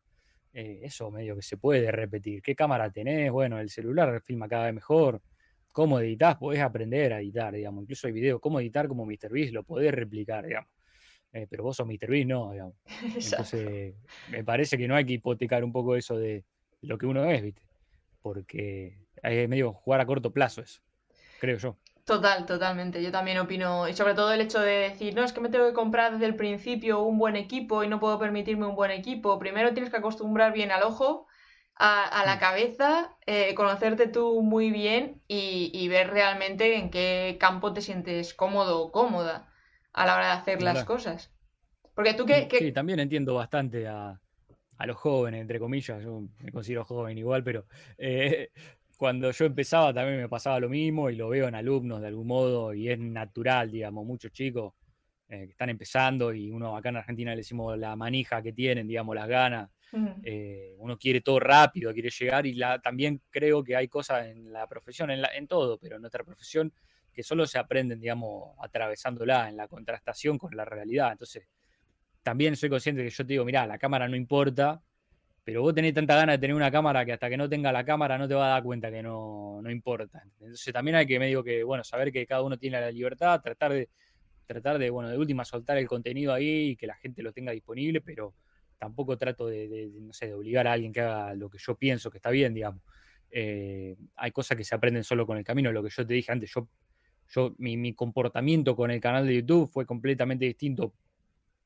[0.52, 2.42] eh, eso medio que se puede repetir.
[2.42, 3.30] ¿Qué cámara tenés?
[3.30, 5.22] Bueno, el celular filma cada vez mejor.
[5.70, 7.82] ¿Cómo editas Podés aprender a editar, digamos.
[7.82, 10.70] Incluso hay videos, cómo editar como MrBeast, lo podés replicar, digamos.
[11.32, 12.08] Eh, pero vos sos Mr.
[12.08, 12.74] Beast, no, digamos.
[13.14, 13.94] Entonces,
[14.32, 16.44] me parece que no hay que hipotecar un poco eso de
[16.82, 17.62] lo que uno es, ¿viste?
[18.20, 20.80] Porque es medio jugar a corto plazo eso,
[21.38, 21.76] creo yo.
[22.04, 23.02] Total, totalmente.
[23.02, 25.66] Yo también opino, y sobre todo el hecho de decir, no, es que me tengo
[25.66, 29.38] que comprar desde el principio un buen equipo y no puedo permitirme un buen equipo.
[29.38, 31.26] Primero tienes que acostumbrar bien al ojo,
[31.76, 32.38] a, la mm.
[32.38, 38.32] cabeza, eh, conocerte tú muy bien y, y, ver realmente en qué campo te sientes
[38.32, 39.52] cómodo o cómoda
[39.92, 41.30] a la hora de hacer las cosas.
[41.94, 44.20] Porque tú que, Sí, también entiendo bastante a,
[44.86, 47.66] los jóvenes, entre comillas, yo me considero joven igual, pero
[47.98, 48.50] eh,
[48.98, 52.26] cuando yo empezaba también me pasaba lo mismo y lo veo en alumnos de algún
[52.26, 54.74] modo y es natural, digamos, muchos chicos
[55.28, 58.88] eh, que están empezando y uno acá en Argentina le decimos la manija que tienen,
[58.88, 59.70] digamos, las ganas.
[60.24, 64.52] Eh, uno quiere todo rápido, quiere llegar y la, también creo que hay cosas en
[64.52, 66.72] la profesión, en, en todo, pero en nuestra profesión
[67.12, 71.12] que solo se aprenden, digamos, atravesándola en la contrastación con la realidad.
[71.12, 71.46] Entonces,
[72.24, 74.82] también soy consciente que yo te digo, mira, la cámara no importa,
[75.48, 77.82] pero vos tenés tanta ganas de tener una cámara que hasta que no tenga la
[77.82, 80.22] cámara no te vas a dar cuenta que no, importa.
[80.42, 83.72] Entonces también hay que medio que, bueno, saber que cada uno tiene la libertad, tratar
[83.72, 83.88] de,
[84.44, 87.52] tratar de, bueno, de última soltar el contenido ahí y que la gente lo tenga
[87.52, 88.34] disponible, pero
[88.76, 92.10] tampoco trato de, no sé, de obligar a alguien que haga lo que yo pienso
[92.10, 92.82] que está bien, digamos.
[93.30, 96.30] Eh, hay cosas que se aprenden solo con el camino, lo que yo te dije
[96.30, 96.68] antes, yo
[97.30, 100.92] yo, mi, comportamiento con el canal de YouTube fue completamente distinto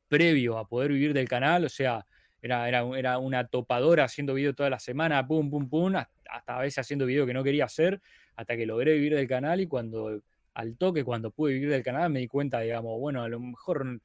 [0.06, 2.06] previo a poder vivir del canal, o sea,
[2.42, 6.60] era, era, era una topadora haciendo video toda la semana, pum, pum, pum, hasta a
[6.60, 8.02] veces haciendo video que no quería hacer,
[8.36, 10.20] hasta que logré vivir del canal y cuando,
[10.54, 14.00] al toque, cuando pude vivir del canal, me di cuenta, digamos, bueno, a lo mejor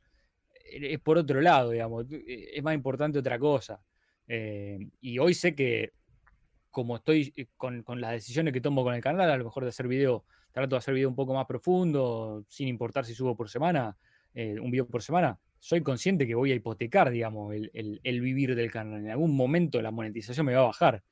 [0.64, 3.82] es por otro lado, digamos, es más importante otra cosa.
[4.28, 5.94] Eh, y hoy sé que
[6.70, 9.64] como estoy eh, con, con, las decisiones que tomo con el canal, a lo mejor
[9.64, 10.26] de hacer video
[10.58, 13.96] trato de hacer video un poco más profundo, sin importar si subo por semana,
[14.34, 18.72] eh, un video por semana, soy consciente que voy a hipotecar, digamos, el, vivir del
[18.72, 19.02] canal.
[19.02, 21.04] En algún momento la monetización me va a bajar.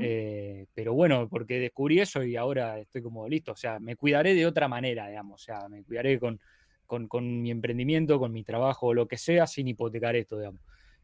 [0.00, 3.52] Eh, pero bueno, porque descubrí eso y ahora estoy como listo.
[3.52, 5.42] O sea, me cuidaré de otra manera, digamos.
[5.42, 6.40] O sea, me cuidaré con,
[6.86, 10.62] con, mi emprendimiento, con mi trabajo, lo que sea, sin hipotecar esto, digamos.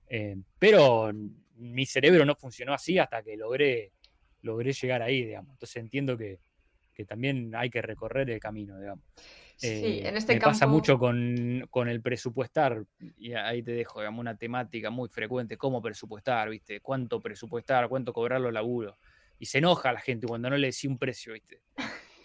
[0.09, 1.13] Eh, pero
[1.57, 3.93] mi cerebro no funcionó así hasta que logré,
[4.43, 5.53] logré llegar ahí, digamos.
[5.53, 6.39] Entonces entiendo que,
[6.95, 9.05] que también hay que recorrer el camino, digamos.
[9.57, 12.85] Sí, eh, en este me pasa mucho con, el presupuestar,
[13.17, 16.81] y ahí te dejo, digamos, una temática muy frecuente, cómo presupuestar, ¿viste?
[16.81, 18.97] Cuánto presupuestar, cuánto cobrar los laburos.
[19.39, 21.61] Y se enoja la gente cuando no le decís un precio, ¿viste?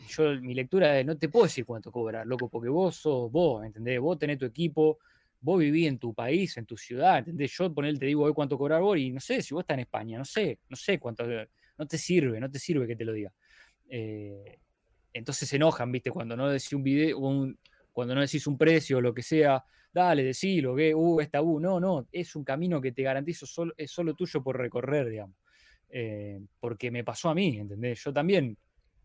[0.07, 3.63] Yo, mi lectura es, no te puedo decir cuánto cobrar, loco, porque vos sos vos,
[3.63, 3.99] ¿entendés?
[3.99, 4.97] Vos tenés tu equipo,
[5.41, 7.51] vos vivís en tu país, en tu ciudad, ¿entendés?
[7.55, 9.81] Yo poner te digo hoy cuánto cobrar vos y no sé, si vos estás en
[9.81, 11.25] España, no sé, no sé cuánto,
[11.77, 13.31] no te sirve, no te sirve que te lo diga.
[13.89, 14.59] Eh,
[15.13, 16.11] entonces se enojan, ¿viste?
[16.11, 17.19] Cuando no decís un video,
[17.91, 21.59] cuando no decís un precio o lo que sea, dale, decilo, que, uh, esta, uh,
[21.59, 25.35] no, no, es un camino que te garantizo, solo, es solo tuyo por recorrer, digamos.
[25.89, 28.03] Eh, porque me pasó a mí, ¿entendés?
[28.03, 28.55] Yo también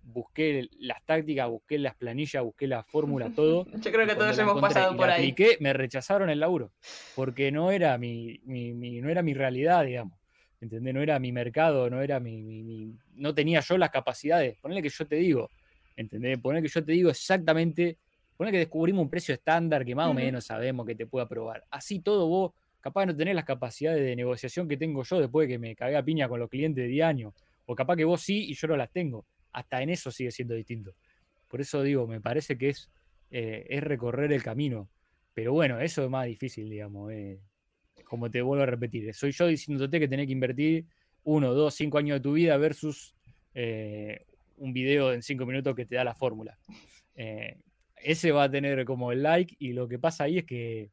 [0.03, 3.65] busqué las tácticas, busqué las planillas, busqué la fórmula, todo.
[3.81, 5.31] Yo creo que todos hemos pasado por ahí.
[5.31, 6.73] Apliqué, me rechazaron el laburo,
[7.17, 10.19] porque no era mi, no era mi realidad, digamos.
[10.65, 10.95] ¿Entendés?
[10.95, 14.57] No era mi mercado, no era mi, no tenía yo las capacidades.
[14.63, 15.51] Ponle que yo te digo,
[15.95, 16.39] ¿entendés?
[16.39, 17.99] Ponle que yo te digo exactamente,
[18.35, 21.65] ponle que descubrimos un precio estándar que más o menos sabemos que te puede aprobar.
[21.71, 25.47] Así todo vos, capaz de no tenés las capacidades de negociación que tengo yo después
[25.47, 27.35] de que me cagué a piña con los clientes de día año.
[27.67, 30.55] O capaz que vos sí y yo no las tengo hasta en eso sigue siendo
[30.55, 30.95] distinto.
[31.49, 32.91] Por eso digo, me parece que es,
[33.31, 34.89] eh, es recorrer el camino.
[35.35, 37.13] Pero bueno, eso es más difícil, digamos.
[37.13, 37.39] Eh,
[38.05, 40.87] como te vuelvo a repetir, soy yo diciéndote que tenés que invertir
[41.25, 43.15] uno, dos, cinco años de tu vida versus
[43.55, 44.25] eh,
[44.59, 46.59] un video en cinco minutos que te da la fórmula.
[47.97, 50.91] ese va a tener como el like y lo que pasa ahí es que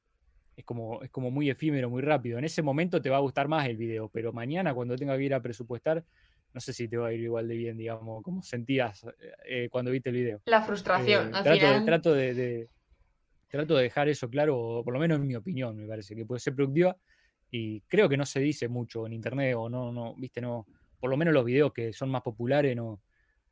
[0.55, 2.37] es como, es como muy efímero, muy rápido.
[2.37, 5.23] En ese momento te va a gustar más el video, pero mañana cuando tenga que
[5.23, 6.03] ir a presupuestar,
[6.53, 9.05] no sé si te va a ir igual de bien, digamos, como sentías
[9.45, 10.41] eh, cuando viste el video.
[10.45, 12.69] La frustración, eh, trato, de, trato de,
[13.51, 16.95] dejar eso claro, por lo menos en mi opinión, me parece, que puede ser productiva
[17.49, 20.65] y creo que no se dice mucho en internet o no, no, viste, no,
[20.99, 23.01] por lo menos los videos que son más populares no,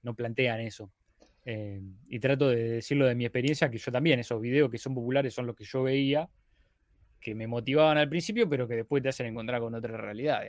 [0.03, 0.91] no plantean eso.
[1.45, 4.93] Eh, y trato de decirlo de mi experiencia, que yo también, esos videos que son
[4.93, 6.29] populares son los que yo veía,
[7.19, 10.43] que me motivaban al principio, pero que después te hacen encontrar con otra realidad,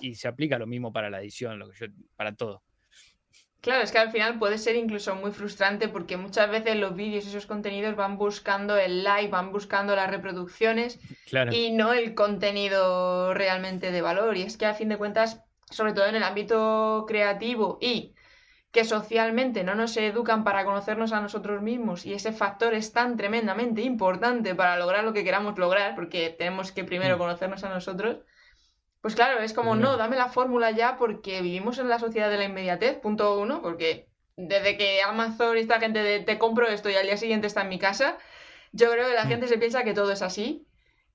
[0.00, 1.86] y se aplica lo mismo para la edición, lo que yo,
[2.16, 2.62] para todo.
[3.64, 7.26] Claro, es que al final puede ser incluso muy frustrante porque muchas veces los vídeos,
[7.26, 11.00] esos contenidos van buscando el like, van buscando las reproducciones
[11.50, 14.36] y no el contenido realmente de valor.
[14.36, 15.40] Y es que a fin de cuentas,
[15.70, 18.14] sobre todo en el ámbito creativo y
[18.70, 23.16] que socialmente no nos educan para conocernos a nosotros mismos y ese factor es tan
[23.16, 27.18] tremendamente importante para lograr lo que queramos lograr, porque tenemos que primero mm.
[27.18, 28.18] conocernos a nosotros,
[29.04, 32.38] pues claro, es como, no, dame la fórmula ya porque vivimos en la sociedad de
[32.38, 36.88] la inmediatez, punto uno, porque desde que Amazon y esta gente de te compro esto
[36.88, 38.16] y al día siguiente está en mi casa,
[38.72, 39.28] yo creo que la mm.
[39.28, 40.66] gente se piensa que todo es así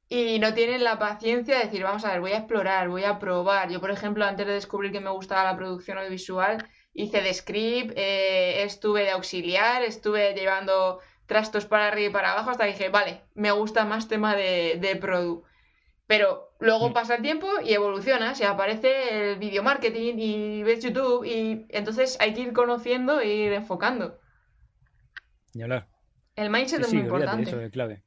[0.08, 3.18] y no tienen la paciencia de decir, vamos a ver, voy a explorar, voy a
[3.18, 3.72] probar.
[3.72, 6.64] Yo, por ejemplo, antes de descubrir que me gustaba la producción audiovisual,
[6.94, 12.52] hice de script, eh, estuve de auxiliar, estuve llevando trastos para arriba y para abajo
[12.52, 15.49] hasta que dije, vale, me gusta más tema de, de produ.
[16.10, 16.94] Pero luego mm.
[16.94, 22.18] pasa el tiempo y evoluciona, se aparece el video marketing y ves YouTube y entonces
[22.20, 24.20] hay que ir conociendo e ir enfocando.
[25.54, 25.88] Ni hablar.
[26.36, 27.44] El mindset es muy importante.
[27.44, 28.02] Eso es clave.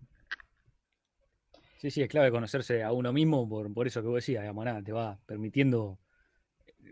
[1.78, 4.82] Sí, sí, es clave conocerse a uno mismo por, eso que vos decías, digamos, nada,
[4.82, 6.00] te va permitiendo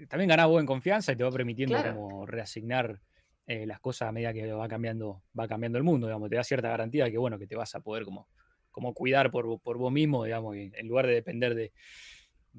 [0.09, 3.01] también ganar vos en confianza y te va permitiendo como reasignar
[3.49, 6.45] eh, las cosas a medida que va cambiando, va cambiando el mundo, digamos, te da
[6.45, 8.29] cierta garantía de que bueno, que te vas a poder como
[8.71, 11.73] como cuidar por, vos mismo, digamos, en lugar de depender de,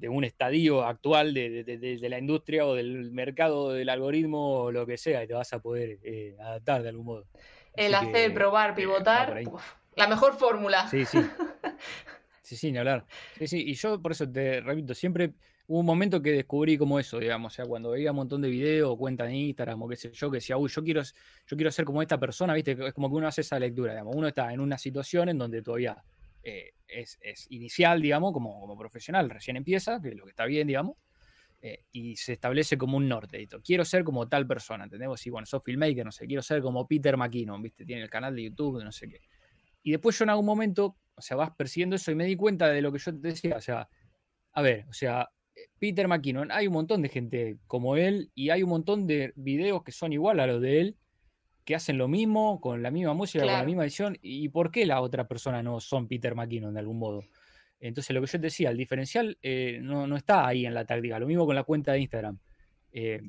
[0.08, 5.22] un estadio actual de, la industria o del mercado del algoritmo o lo que sea,
[5.24, 7.26] y te vas a poder eh, adaptar de algún modo.
[7.74, 9.42] El hacer, probar, eh, pivotar,
[9.96, 10.88] la mejor fórmula.
[10.88, 11.18] Sí, sí.
[12.42, 13.06] Sí, sí, ni hablar.
[13.38, 15.32] Sí, sí, y yo por eso te repito, siempre
[15.72, 18.50] hubo un momento que descubrí como eso, digamos, o sea, cuando veía un montón de
[18.50, 21.72] videos cuentas en Instagram o qué sé yo, que decía, uy, yo quiero, yo quiero
[21.72, 22.72] ser como esta persona, ¿viste?
[22.72, 25.62] Es como que uno hace esa lectura, digamos, uno está en una situación en donde
[25.62, 25.96] todavía
[26.42, 27.16] eh, es,
[27.48, 30.98] inicial, digamos, como, como profesional, recién empieza, que es lo que está bien, digamos,
[31.62, 35.22] eh, y se establece como un norte, quiero ser como tal persona, ¿entendemos?
[35.22, 37.86] Si, bueno, sos filmmaker, no sé, quiero ser como Peter McKinnon, ¿viste?
[37.86, 39.22] Tiene el canal de YouTube, no sé qué.
[39.82, 42.68] Y después yo en algún momento, o sea, vas persiguiendo eso y me di cuenta
[42.68, 43.88] de lo que yo te decía, o sea,
[44.52, 45.30] a ver, o sea,
[45.82, 49.82] Peter McKinnon, hay un montón de gente como él y hay un montón de videos
[49.82, 50.96] que son igual a los de él,
[51.64, 54.16] que hacen lo mismo, con la misma música, con la misma edición.
[54.22, 57.24] ¿Y por qué la otra persona no son Peter McKinnon de algún modo?
[57.80, 61.18] Entonces, lo que yo te decía, el diferencial eh, no, está ahí en la táctica.
[61.18, 62.38] Lo mismo con la cuenta de Instagram.
[62.92, 63.20] Eh,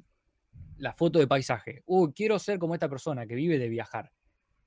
[0.78, 1.82] la foto de paisaje.
[1.88, 4.12] Uh, quiero ser como esta persona que vive de viajar.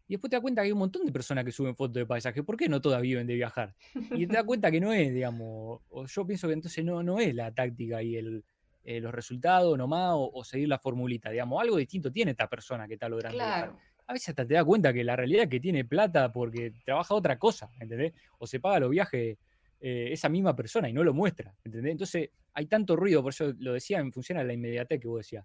[0.09, 2.07] Y después te das cuenta que hay un montón de personas que suben fotos de
[2.07, 2.43] paisaje.
[2.43, 3.75] ¿Por qué no todas viven de viajar?
[4.13, 7.35] Y te das cuenta que no es, digamos, yo pienso que entonces no, no es
[7.35, 8.45] la táctica y el,
[8.89, 12.95] eh, los resultados nomás o, seguir la formulita, digamos, algo distinto tiene esta persona que
[12.95, 13.43] está logrando.
[13.43, 17.13] A veces hasta te das cuenta que la realidad es que tiene plata porque trabaja
[17.13, 18.13] otra cosa, ¿entendés?
[18.39, 19.39] O se paga los viajes
[19.81, 21.91] eh, esa misma persona y no lo muestra, ¿entendés?
[21.91, 25.19] Entonces hay tanto ruido, por eso lo decía en función a la inmediatez que vos
[25.19, 25.45] decías.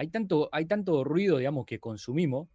[0.00, 2.48] Hay tanto, hay tanto ruido, digamos, que consumimos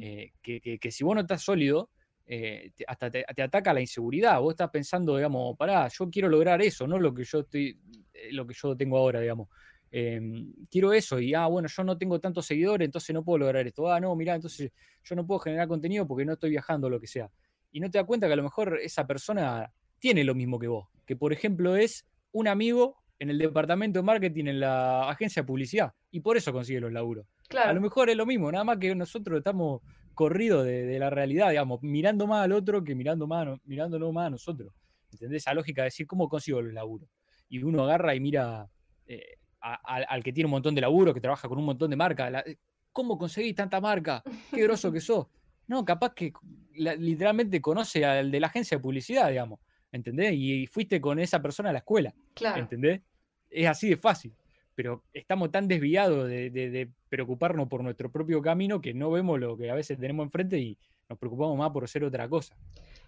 [0.00, 1.88] eh, que, si vos no estás sólido,
[2.26, 4.38] eh, hasta te, ataca la inseguridad.
[4.38, 7.80] Vos estás pensando, digamos, pará, yo quiero lograr eso, no lo que yo estoy,
[8.12, 9.48] eh, lo que yo tengo ahora, digamos.
[9.90, 13.66] Em, quiero eso y ah, bueno, yo no tengo tantos seguidores, entonces no puedo lograr
[13.66, 13.90] esto.
[13.90, 14.70] Ah, no, mira, entonces
[15.02, 17.30] yo no puedo generar contenido porque no estoy viajando, lo que sea.
[17.72, 20.68] Y no te das cuenta que a lo mejor esa persona tiene lo mismo que
[20.68, 25.40] vos, que por ejemplo es un amigo en el departamento de marketing en la agencia
[25.40, 27.26] de publicidad y por eso consigue los laburos.
[27.64, 29.82] A lo mejor es lo mismo, nada más que nosotros estamos
[30.14, 34.30] corridos de, la realidad, digamos, mirando más al otro que mirando más, mirándolo más a
[34.30, 34.72] nosotros.
[35.12, 35.42] ¿Entendés?
[35.42, 37.08] Esa lógica de decir, ¿cómo consigo el laburo?
[37.48, 38.68] Y uno agarra y mira
[39.06, 42.44] eh, al que tiene un montón de laburo, que trabaja con un montón de marcas.
[42.92, 44.22] ¿Cómo conseguís tanta marca?
[44.52, 45.26] Qué groso que sos.
[45.66, 46.32] No, capaz que
[46.74, 49.60] literalmente conoce al de la agencia de publicidad, digamos.
[49.92, 50.32] ¿Entendés?
[50.34, 52.14] Y, fuiste con esa persona a la escuela.
[52.34, 52.60] Claro.
[52.60, 53.00] ¿Entendés?
[53.48, 54.32] Es así de fácil.
[54.80, 59.70] Pero estamos tan desviados de, preocuparnos por nuestro propio camino que no vemos lo que
[59.70, 62.56] a veces tenemos enfrente y nos preocupamos más por hacer otra cosa.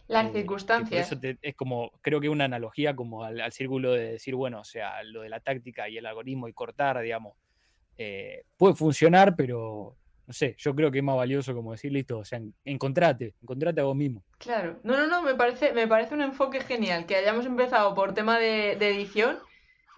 [0.06, 1.10] Las eh, circunstancias.
[1.10, 5.02] Eso es como, creo que una analogía como al, círculo de decir, bueno, o sea,
[5.02, 7.38] lo de la táctica y el algoritmo y cortar, digamos,
[7.96, 9.96] eh, puede funcionar, pero
[10.26, 13.80] no sé, yo creo que es más valioso como decir, listo, o sea, encontrate, encontrate
[13.80, 14.22] a vos mismo.
[14.36, 18.12] Claro, no, no, no, me parece, me parece un enfoque genial, que hayamos empezado por
[18.12, 19.38] tema de, edición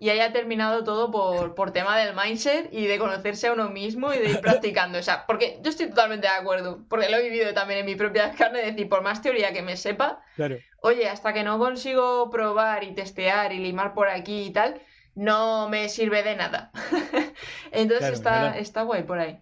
[0.00, 4.12] y haya terminado todo por, por, tema del mindset y de conocerse a uno mismo
[4.12, 4.98] y de ir practicando.
[4.98, 7.94] O sea, porque yo estoy totalmente de acuerdo, porque lo he vivido también en mi
[7.94, 10.56] propia carne, es decir, por más teoría que me sepa, claro.
[10.82, 14.80] oye, hasta que no consigo probar y testear y limar por aquí y tal,
[15.14, 16.72] no me sirve de nada.
[17.72, 19.40] Entonces está, está guay por ahí.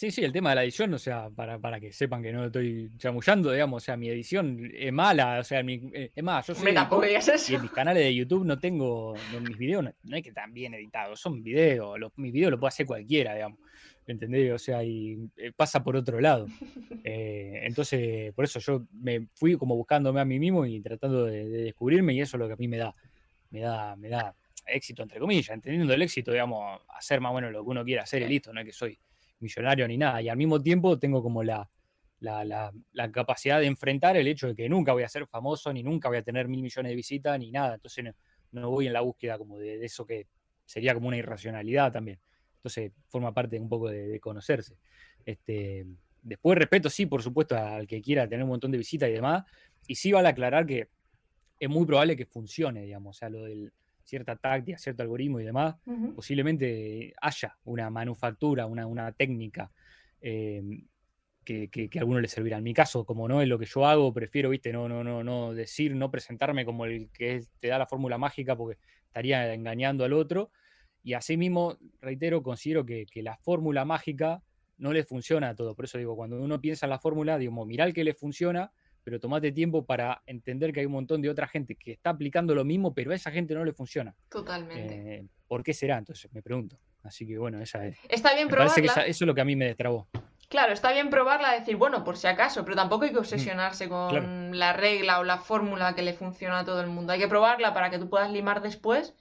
[0.00, 2.40] Sí, sí, el tema de la edición, o sea, para, para que sepan que no
[2.40, 6.24] lo estoy chamullando, digamos, o sea, mi edición es mala, o sea, mi, eh, es
[6.24, 10.16] más, yo soy y en mis canales de YouTube no tengo, en mis videos no,
[10.16, 13.58] hay que tan bien editados, son videos, los, mis videos los puede hacer cualquiera, digamos,
[14.06, 14.50] ¿entendés?
[14.54, 16.46] O sea, y eh, pasa por otro lado.
[17.04, 21.48] Eh, entonces, por eso yo me fui como buscándome a mí mismo y tratando de,
[21.48, 22.94] de, descubrirme y eso es lo que a mí me da,
[23.50, 24.34] me da, me da
[24.66, 28.02] éxito, entre comillas, entendiendo el éxito, digamos, hacer más o menos lo que uno quiera
[28.02, 28.98] hacer y listo, no es que soy
[29.40, 30.22] millonario ni nada.
[30.22, 31.68] Y al mismo tiempo tengo como la,
[32.20, 36.08] la, capacidad de enfrentar el hecho de que nunca voy a ser famoso, ni nunca
[36.08, 37.74] voy a tener mil millones de visitas, ni nada.
[37.74, 38.14] Entonces
[38.52, 40.26] no, voy en la búsqueda como de, eso que
[40.64, 42.20] sería como una irracionalidad también.
[42.56, 44.76] Entonces forma parte un poco de, conocerse.
[45.24, 45.86] Este,
[46.22, 49.44] después respeto, sí, por supuesto, al que quiera tener un montón de visitas y demás.
[49.86, 50.88] Y sí vale aclarar que
[51.58, 53.72] es muy probable que funcione, digamos, o sea, lo del,
[54.10, 55.76] cierta táctica, cierto algoritmo y demás,
[56.14, 59.70] posiblemente haya una manufactura, una, técnica
[60.20, 60.86] em,
[61.44, 62.58] que, a alguno le servirá.
[62.58, 65.22] En mi caso, como no es lo que yo hago, prefiero, viste, no, no, no,
[65.22, 70.04] no decir, no presentarme como el que te da la fórmula mágica porque estaría engañando
[70.04, 70.50] al otro.
[71.02, 74.42] Y asimismo, reitero, considero que, la fórmula mágica
[74.76, 75.74] no le funciona a todo.
[75.74, 78.72] Por eso digo, cuando uno piensa en la fórmula, digo, mirá el que le funciona
[79.02, 82.54] pero tomate tiempo para entender que hay un montón de otra gente que está aplicando
[82.54, 84.14] lo mismo, pero a esa gente no le funciona.
[84.28, 85.16] Totalmente.
[85.16, 85.98] Eh, ¿Por qué será?
[85.98, 86.78] Entonces me pregunto.
[87.02, 87.98] Así que bueno, esa es.
[88.08, 88.74] Está bien probarla.
[88.74, 90.08] Parece que eso es lo que a mí me destrabó.
[90.48, 94.58] Claro, está bien probarla, decir, bueno, por si acaso, pero tampoco hay que obsesionarse con
[94.58, 97.12] la regla o la fórmula que le funciona a todo el mundo.
[97.12, 99.14] Hay que probarla para que tú puedas limar después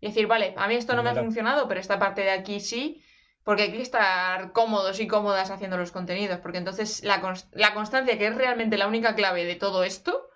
[0.00, 2.60] y decir, vale, a mí esto no me ha funcionado, pero esta parte de aquí
[2.60, 3.02] sí
[3.46, 8.26] porque hay que estar cómodos y cómodas haciendo los contenidos, porque entonces la, constancia, que
[8.26, 10.30] es realmente la única clave de todo esto,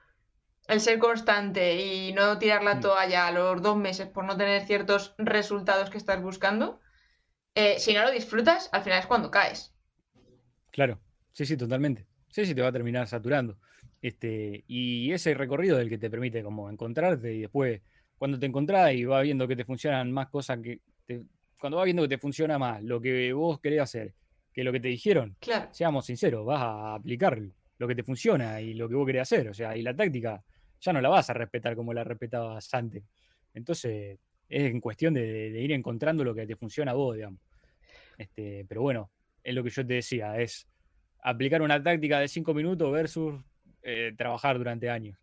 [0.69, 2.81] el ser constante y no tirar la mm.
[2.81, 6.79] toalla a los dos meses por no tener ciertos resultados que estás buscando,
[7.57, 9.75] eh, si no lo disfrutas, al final es cuando caes.
[10.71, 11.01] Claro,
[11.33, 12.07] sí, sí, totalmente.
[12.29, 13.59] Sí, sí, te va a terminar saturando.
[14.01, 17.83] Este, y ese recorrido del que te permite como encontrarte y después
[18.19, 21.25] cuando te encontrás y vas viendo que te funcionan más cosas que te,
[21.61, 24.15] cuando vas viendo que te funciona más lo que vos querés hacer
[24.53, 25.37] que lo que te dijeron,
[25.71, 27.41] seamos sinceros, vas a aplicar
[27.79, 29.49] lo que te funciona y lo que vos querés hacer.
[29.49, 30.43] O sea, y la táctica
[30.81, 33.05] ya no la vas a respetar como la respetabas antes.
[33.55, 37.41] Entonces, es en cuestión de, ir encontrando lo que te funciona a vos, digamos.
[38.19, 39.11] Este, pero bueno,
[39.43, 40.67] es lo que yo te decía, es
[41.23, 43.41] aplicar una táctica de cinco minutos versus
[43.83, 45.17] eh, trabajar durante años.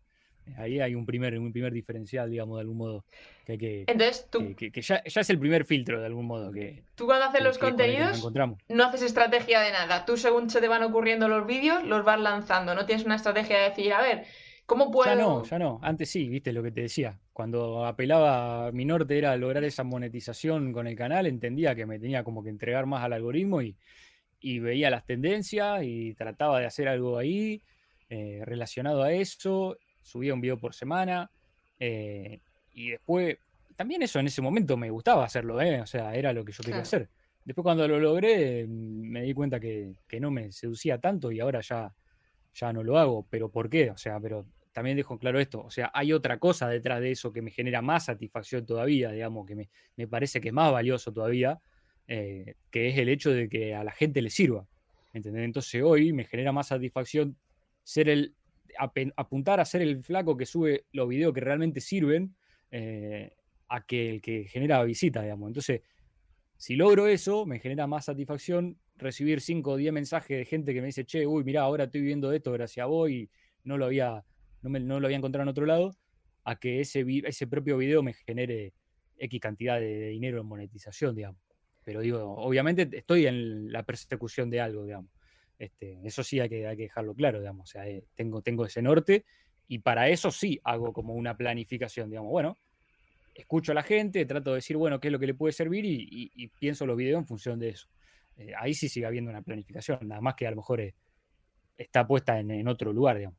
[0.56, 3.04] Ahí hay un primer, un primer diferencial, digamos, de algún modo.
[3.44, 4.54] Que, que, Entonces tú.
[4.54, 6.50] Que, ya, es el primer filtro, de algún modo.
[6.52, 8.26] que Tú cuando haces los contenidos,
[8.68, 10.04] no haces estrategia de nada.
[10.04, 12.74] Tú, según se te van ocurriendo los vídeos, los vas lanzando.
[12.74, 14.24] No tienes una estrategia de decir, a ver,
[14.66, 15.10] ¿cómo puedo.?
[15.10, 15.80] Ya no, ya no.
[15.82, 17.18] Antes sí, viste lo que te decía.
[17.32, 22.24] Cuando apelaba mi norte era lograr esa monetización con el canal, entendía que me tenía
[22.24, 23.76] como que entregar más al algoritmo y,
[24.40, 27.62] y veía las tendencias y trataba de hacer algo ahí.
[28.10, 29.76] Eh, relacionado a eso
[30.08, 31.30] subía un video por semana.
[31.78, 32.40] Eh,
[32.72, 33.36] y después,
[33.76, 35.80] también eso en ese momento me gustaba hacerlo, ¿eh?
[35.80, 37.08] o sea, era lo que yo quería hacer.
[37.44, 41.60] Después cuando lo logré, mm, me di cuenta que, no me seducía tanto y ahora
[41.60, 41.94] ya,
[42.54, 43.26] ya no lo hago.
[43.30, 43.90] ¿Pero por qué?
[43.90, 45.62] O sea, pero también dejo claro esto.
[45.62, 49.46] O sea, hay otra cosa detrás de eso que me genera más satisfacción todavía, digamos,
[49.46, 51.60] que me, parece que es más valioso todavía,
[52.06, 54.66] eh, que es el hecho de que a la gente le sirva.
[55.12, 55.44] ¿entendés?
[55.44, 57.36] Entonces hoy me genera más satisfacción
[57.82, 58.34] ser el
[58.78, 62.34] apuntar a ser el flaco que sube los videos que realmente sirven
[62.70, 63.34] eh,
[63.68, 65.48] a que el que genera visita, digamos.
[65.48, 65.82] Entonces,
[66.56, 70.80] Si logro eso, me genera más satisfacción recibir 5 o 10 mensajes de gente que
[70.80, 73.30] me dice, che, uy, mira, ahora estoy viendo esto gracias a vos y
[73.64, 74.24] no lo había,
[74.62, 75.96] no, me, no lo había encontrado en otro lado,
[76.44, 78.72] a que ese, ese propio video me genere
[79.18, 81.40] X cantidad de, dinero en monetización, digamos.
[81.84, 85.10] Pero digo, obviamente estoy en la persecución de algo, digamos.
[85.58, 87.68] Este, eso sí hay que, dejarlo claro, digamos.
[87.68, 89.24] O sea, eh, tengo, tengo ese norte
[89.66, 92.30] y para eso sí hago como una planificación, digamos.
[92.30, 92.56] Bueno,
[93.34, 95.84] escucho a la gente, trato de decir, bueno, qué es lo que le puede servir
[95.84, 97.88] y, pienso los videos en función de eso.
[98.36, 100.94] Eh, ahí sí sigue habiendo una planificación, nada más que a lo mejor eh,
[101.76, 103.38] está puesta en, otro lugar, digamos.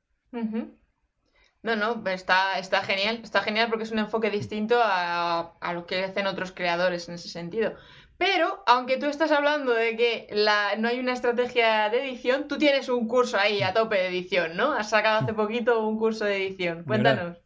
[1.61, 6.03] No, no, está, está genial, está genial porque es un enfoque distinto a, lo que
[6.03, 7.75] hacen otros creadores en ese sentido.
[8.19, 12.57] Pero, aunque tú estás hablando de que la, no hay una estrategia de edición, tú
[12.57, 14.73] tienes un curso ahí a tope de edición, ¿no?
[14.73, 16.83] Has sacado hace poquito un curso de edición.
[16.83, 17.37] Cuéntanos.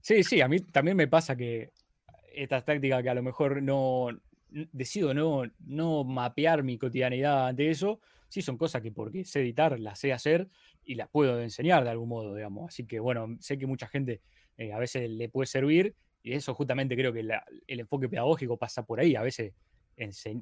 [0.00, 1.74] Sí, sí, a mí también me pasa que
[2.34, 4.08] estas tácticas que a lo mejor no
[4.48, 9.78] decido no, no mapear mi cotidianidad ante eso, sí son cosas que porque sé editar,
[9.78, 10.48] las sé hacer
[10.84, 12.68] y las puedo enseñar de algún modo, digamos.
[12.68, 14.22] Así que bueno, sé que mucha gente
[14.56, 17.20] eh, a veces le puede servir y eso justamente creo que
[17.66, 19.16] el enfoque pedagógico pasa por ahí.
[19.16, 19.52] A veces,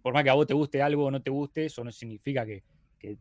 [0.02, 2.46] por más que a vos te guste algo o no te guste, eso no significa
[2.46, 2.62] que,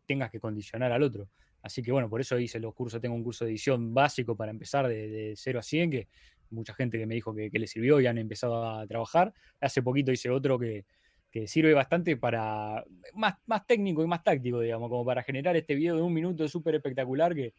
[0.05, 1.29] tengas que condicionar al otro.
[1.61, 4.51] Así que bueno, por eso hice los cursos, tengo un curso de edición básico para
[4.51, 6.07] empezar de, de 0 a 100, que
[6.51, 9.33] mucha gente que me dijo que, le sirvió y han empezado a trabajar.
[9.59, 10.85] Hace poquito hice otro que,
[11.45, 12.83] sirve bastante para,
[13.13, 16.47] más, más técnico y más táctico, digamos, como para generar este video de un minuto
[16.47, 17.53] súper espectacular que,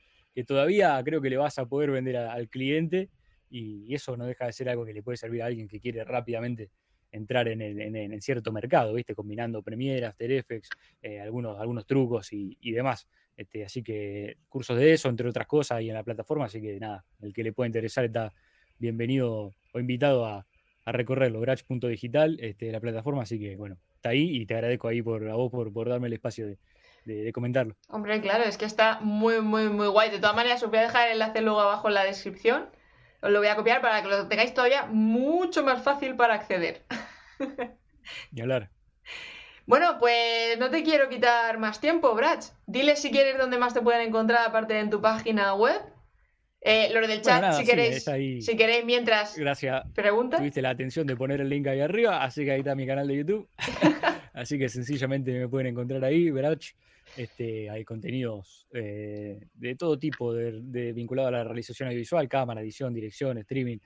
[0.46, 3.10] todavía creo que le vas a poder vender al cliente
[3.48, 6.04] y, eso no deja de ser algo que le puede servir a alguien que quiere
[6.04, 6.70] rápidamente
[7.12, 9.14] entrar en, el, cierto mercado, ¿viste?
[9.14, 10.68] Combinando Premiere, After Effects,
[11.02, 13.08] eh, algunos, algunos trucos y, y demás.
[13.36, 16.44] Este, así que cursos de eso, entre otras cosas, ahí en la plataforma.
[16.44, 18.32] Así que nada, el que le pueda interesar está
[18.78, 20.46] bienvenido o invitado a,
[20.84, 23.22] a recorrerlo, Grach.digital, este, la plataforma.
[23.22, 26.08] Así que bueno, está ahí y te agradezco ahí por, a vos por, por darme
[26.08, 26.58] el espacio de,
[27.04, 27.76] de, comentarlo.
[27.88, 30.10] Hombre, claro, es que está muy, muy, muy guay.
[30.10, 32.68] De todas maneras, os voy a dejar el enlace luego abajo en la descripción.
[33.22, 36.84] Os lo voy a copiar para que lo tengáis todavía mucho más fácil para acceder.
[38.32, 38.70] Y hablar.
[39.66, 42.46] Bueno, pues no te quiero quitar más tiempo, Brach.
[42.66, 45.80] Dile si quieres dónde más te pueden encontrar aparte de en tu página web.
[46.62, 49.82] Eh, lo del chat, si, queréis, si queréis, mientras Gracias.
[49.94, 50.36] pregunta.
[50.36, 53.08] Tuviste la atención de poner el link ahí arriba, así que ahí está mi canal
[53.08, 53.48] de YouTube.
[54.34, 56.72] así que sencillamente me pueden encontrar ahí, Brach.
[57.16, 62.60] Este, hay contenidos eh, de todo tipo, de, de, vinculado a la realización audiovisual, cámara,
[62.60, 63.78] edición, dirección, streaming,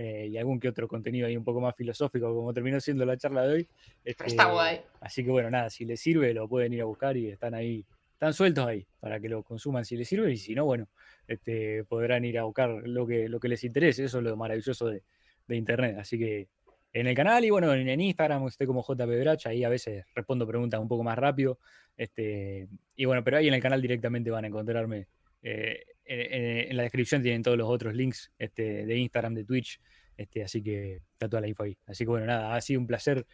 [0.00, 3.16] eh, y algún que otro contenido ahí un poco más filosófico, como terminó siendo la
[3.16, 3.68] charla de hoy.
[4.04, 4.80] Este, Está guay.
[5.00, 7.84] Así que bueno, nada, si les sirve, lo pueden ir a buscar y están ahí,
[8.12, 10.86] están sueltos ahí para que lo consuman si les sirve, y si no, bueno,
[11.26, 14.04] este, podrán ir a buscar lo que, lo que les interese.
[14.04, 15.02] Eso es lo maravilloso de,
[15.50, 15.96] Internet.
[15.98, 16.46] Así que
[16.92, 20.46] en el canal y bueno, en, Instagram estoy como JP Bracha, ahí a veces respondo
[20.46, 21.58] preguntas un poco más rápido.
[21.98, 25.08] Este, y bueno, pero ahí en el canal directamente van a encontrarme
[25.42, 29.80] eh, en, la descripción tienen todos los otros links este, de Instagram, de Twitch,
[30.16, 31.76] este, así que está toda la info ahí.
[31.86, 33.26] Así que bueno, nada, ha sido un placer,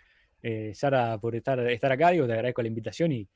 [0.42, 3.28] eh, Sara, por estar, estar acá, digo, te agradezco la invitación y,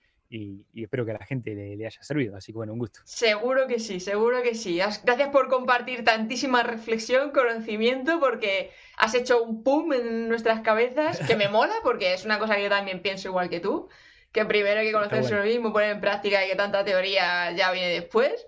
[0.74, 2.36] espero que a la gente le, haya servido.
[2.36, 3.00] Así que bueno, un gusto.
[3.04, 4.76] Seguro que sí, seguro que sí.
[4.76, 11.36] Gracias por compartir tantísima reflexión, conocimiento, porque has hecho un pum en nuestras cabezas, que
[11.36, 13.88] me mola, porque es una cosa que yo también pienso igual que tú,
[14.32, 17.72] que primero hay que conocerse lo mismo, poner en práctica y que tanta teoría ya
[17.72, 18.46] viene después.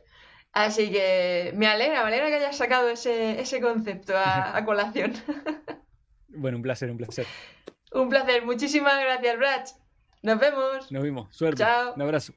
[0.53, 5.15] Así que me alegra, me alegra que hayas sacado ese, ese concepto a, colación.
[6.29, 7.27] bueno, un placer, un placer.
[7.93, 8.45] Un placer.
[8.45, 9.71] Muchísimas gracias, Brach.
[10.23, 10.91] Nos vemos.
[10.91, 11.35] Nos vemos.
[11.35, 11.63] Suerte.
[11.63, 11.95] Chao.
[11.95, 12.35] Un abrazo.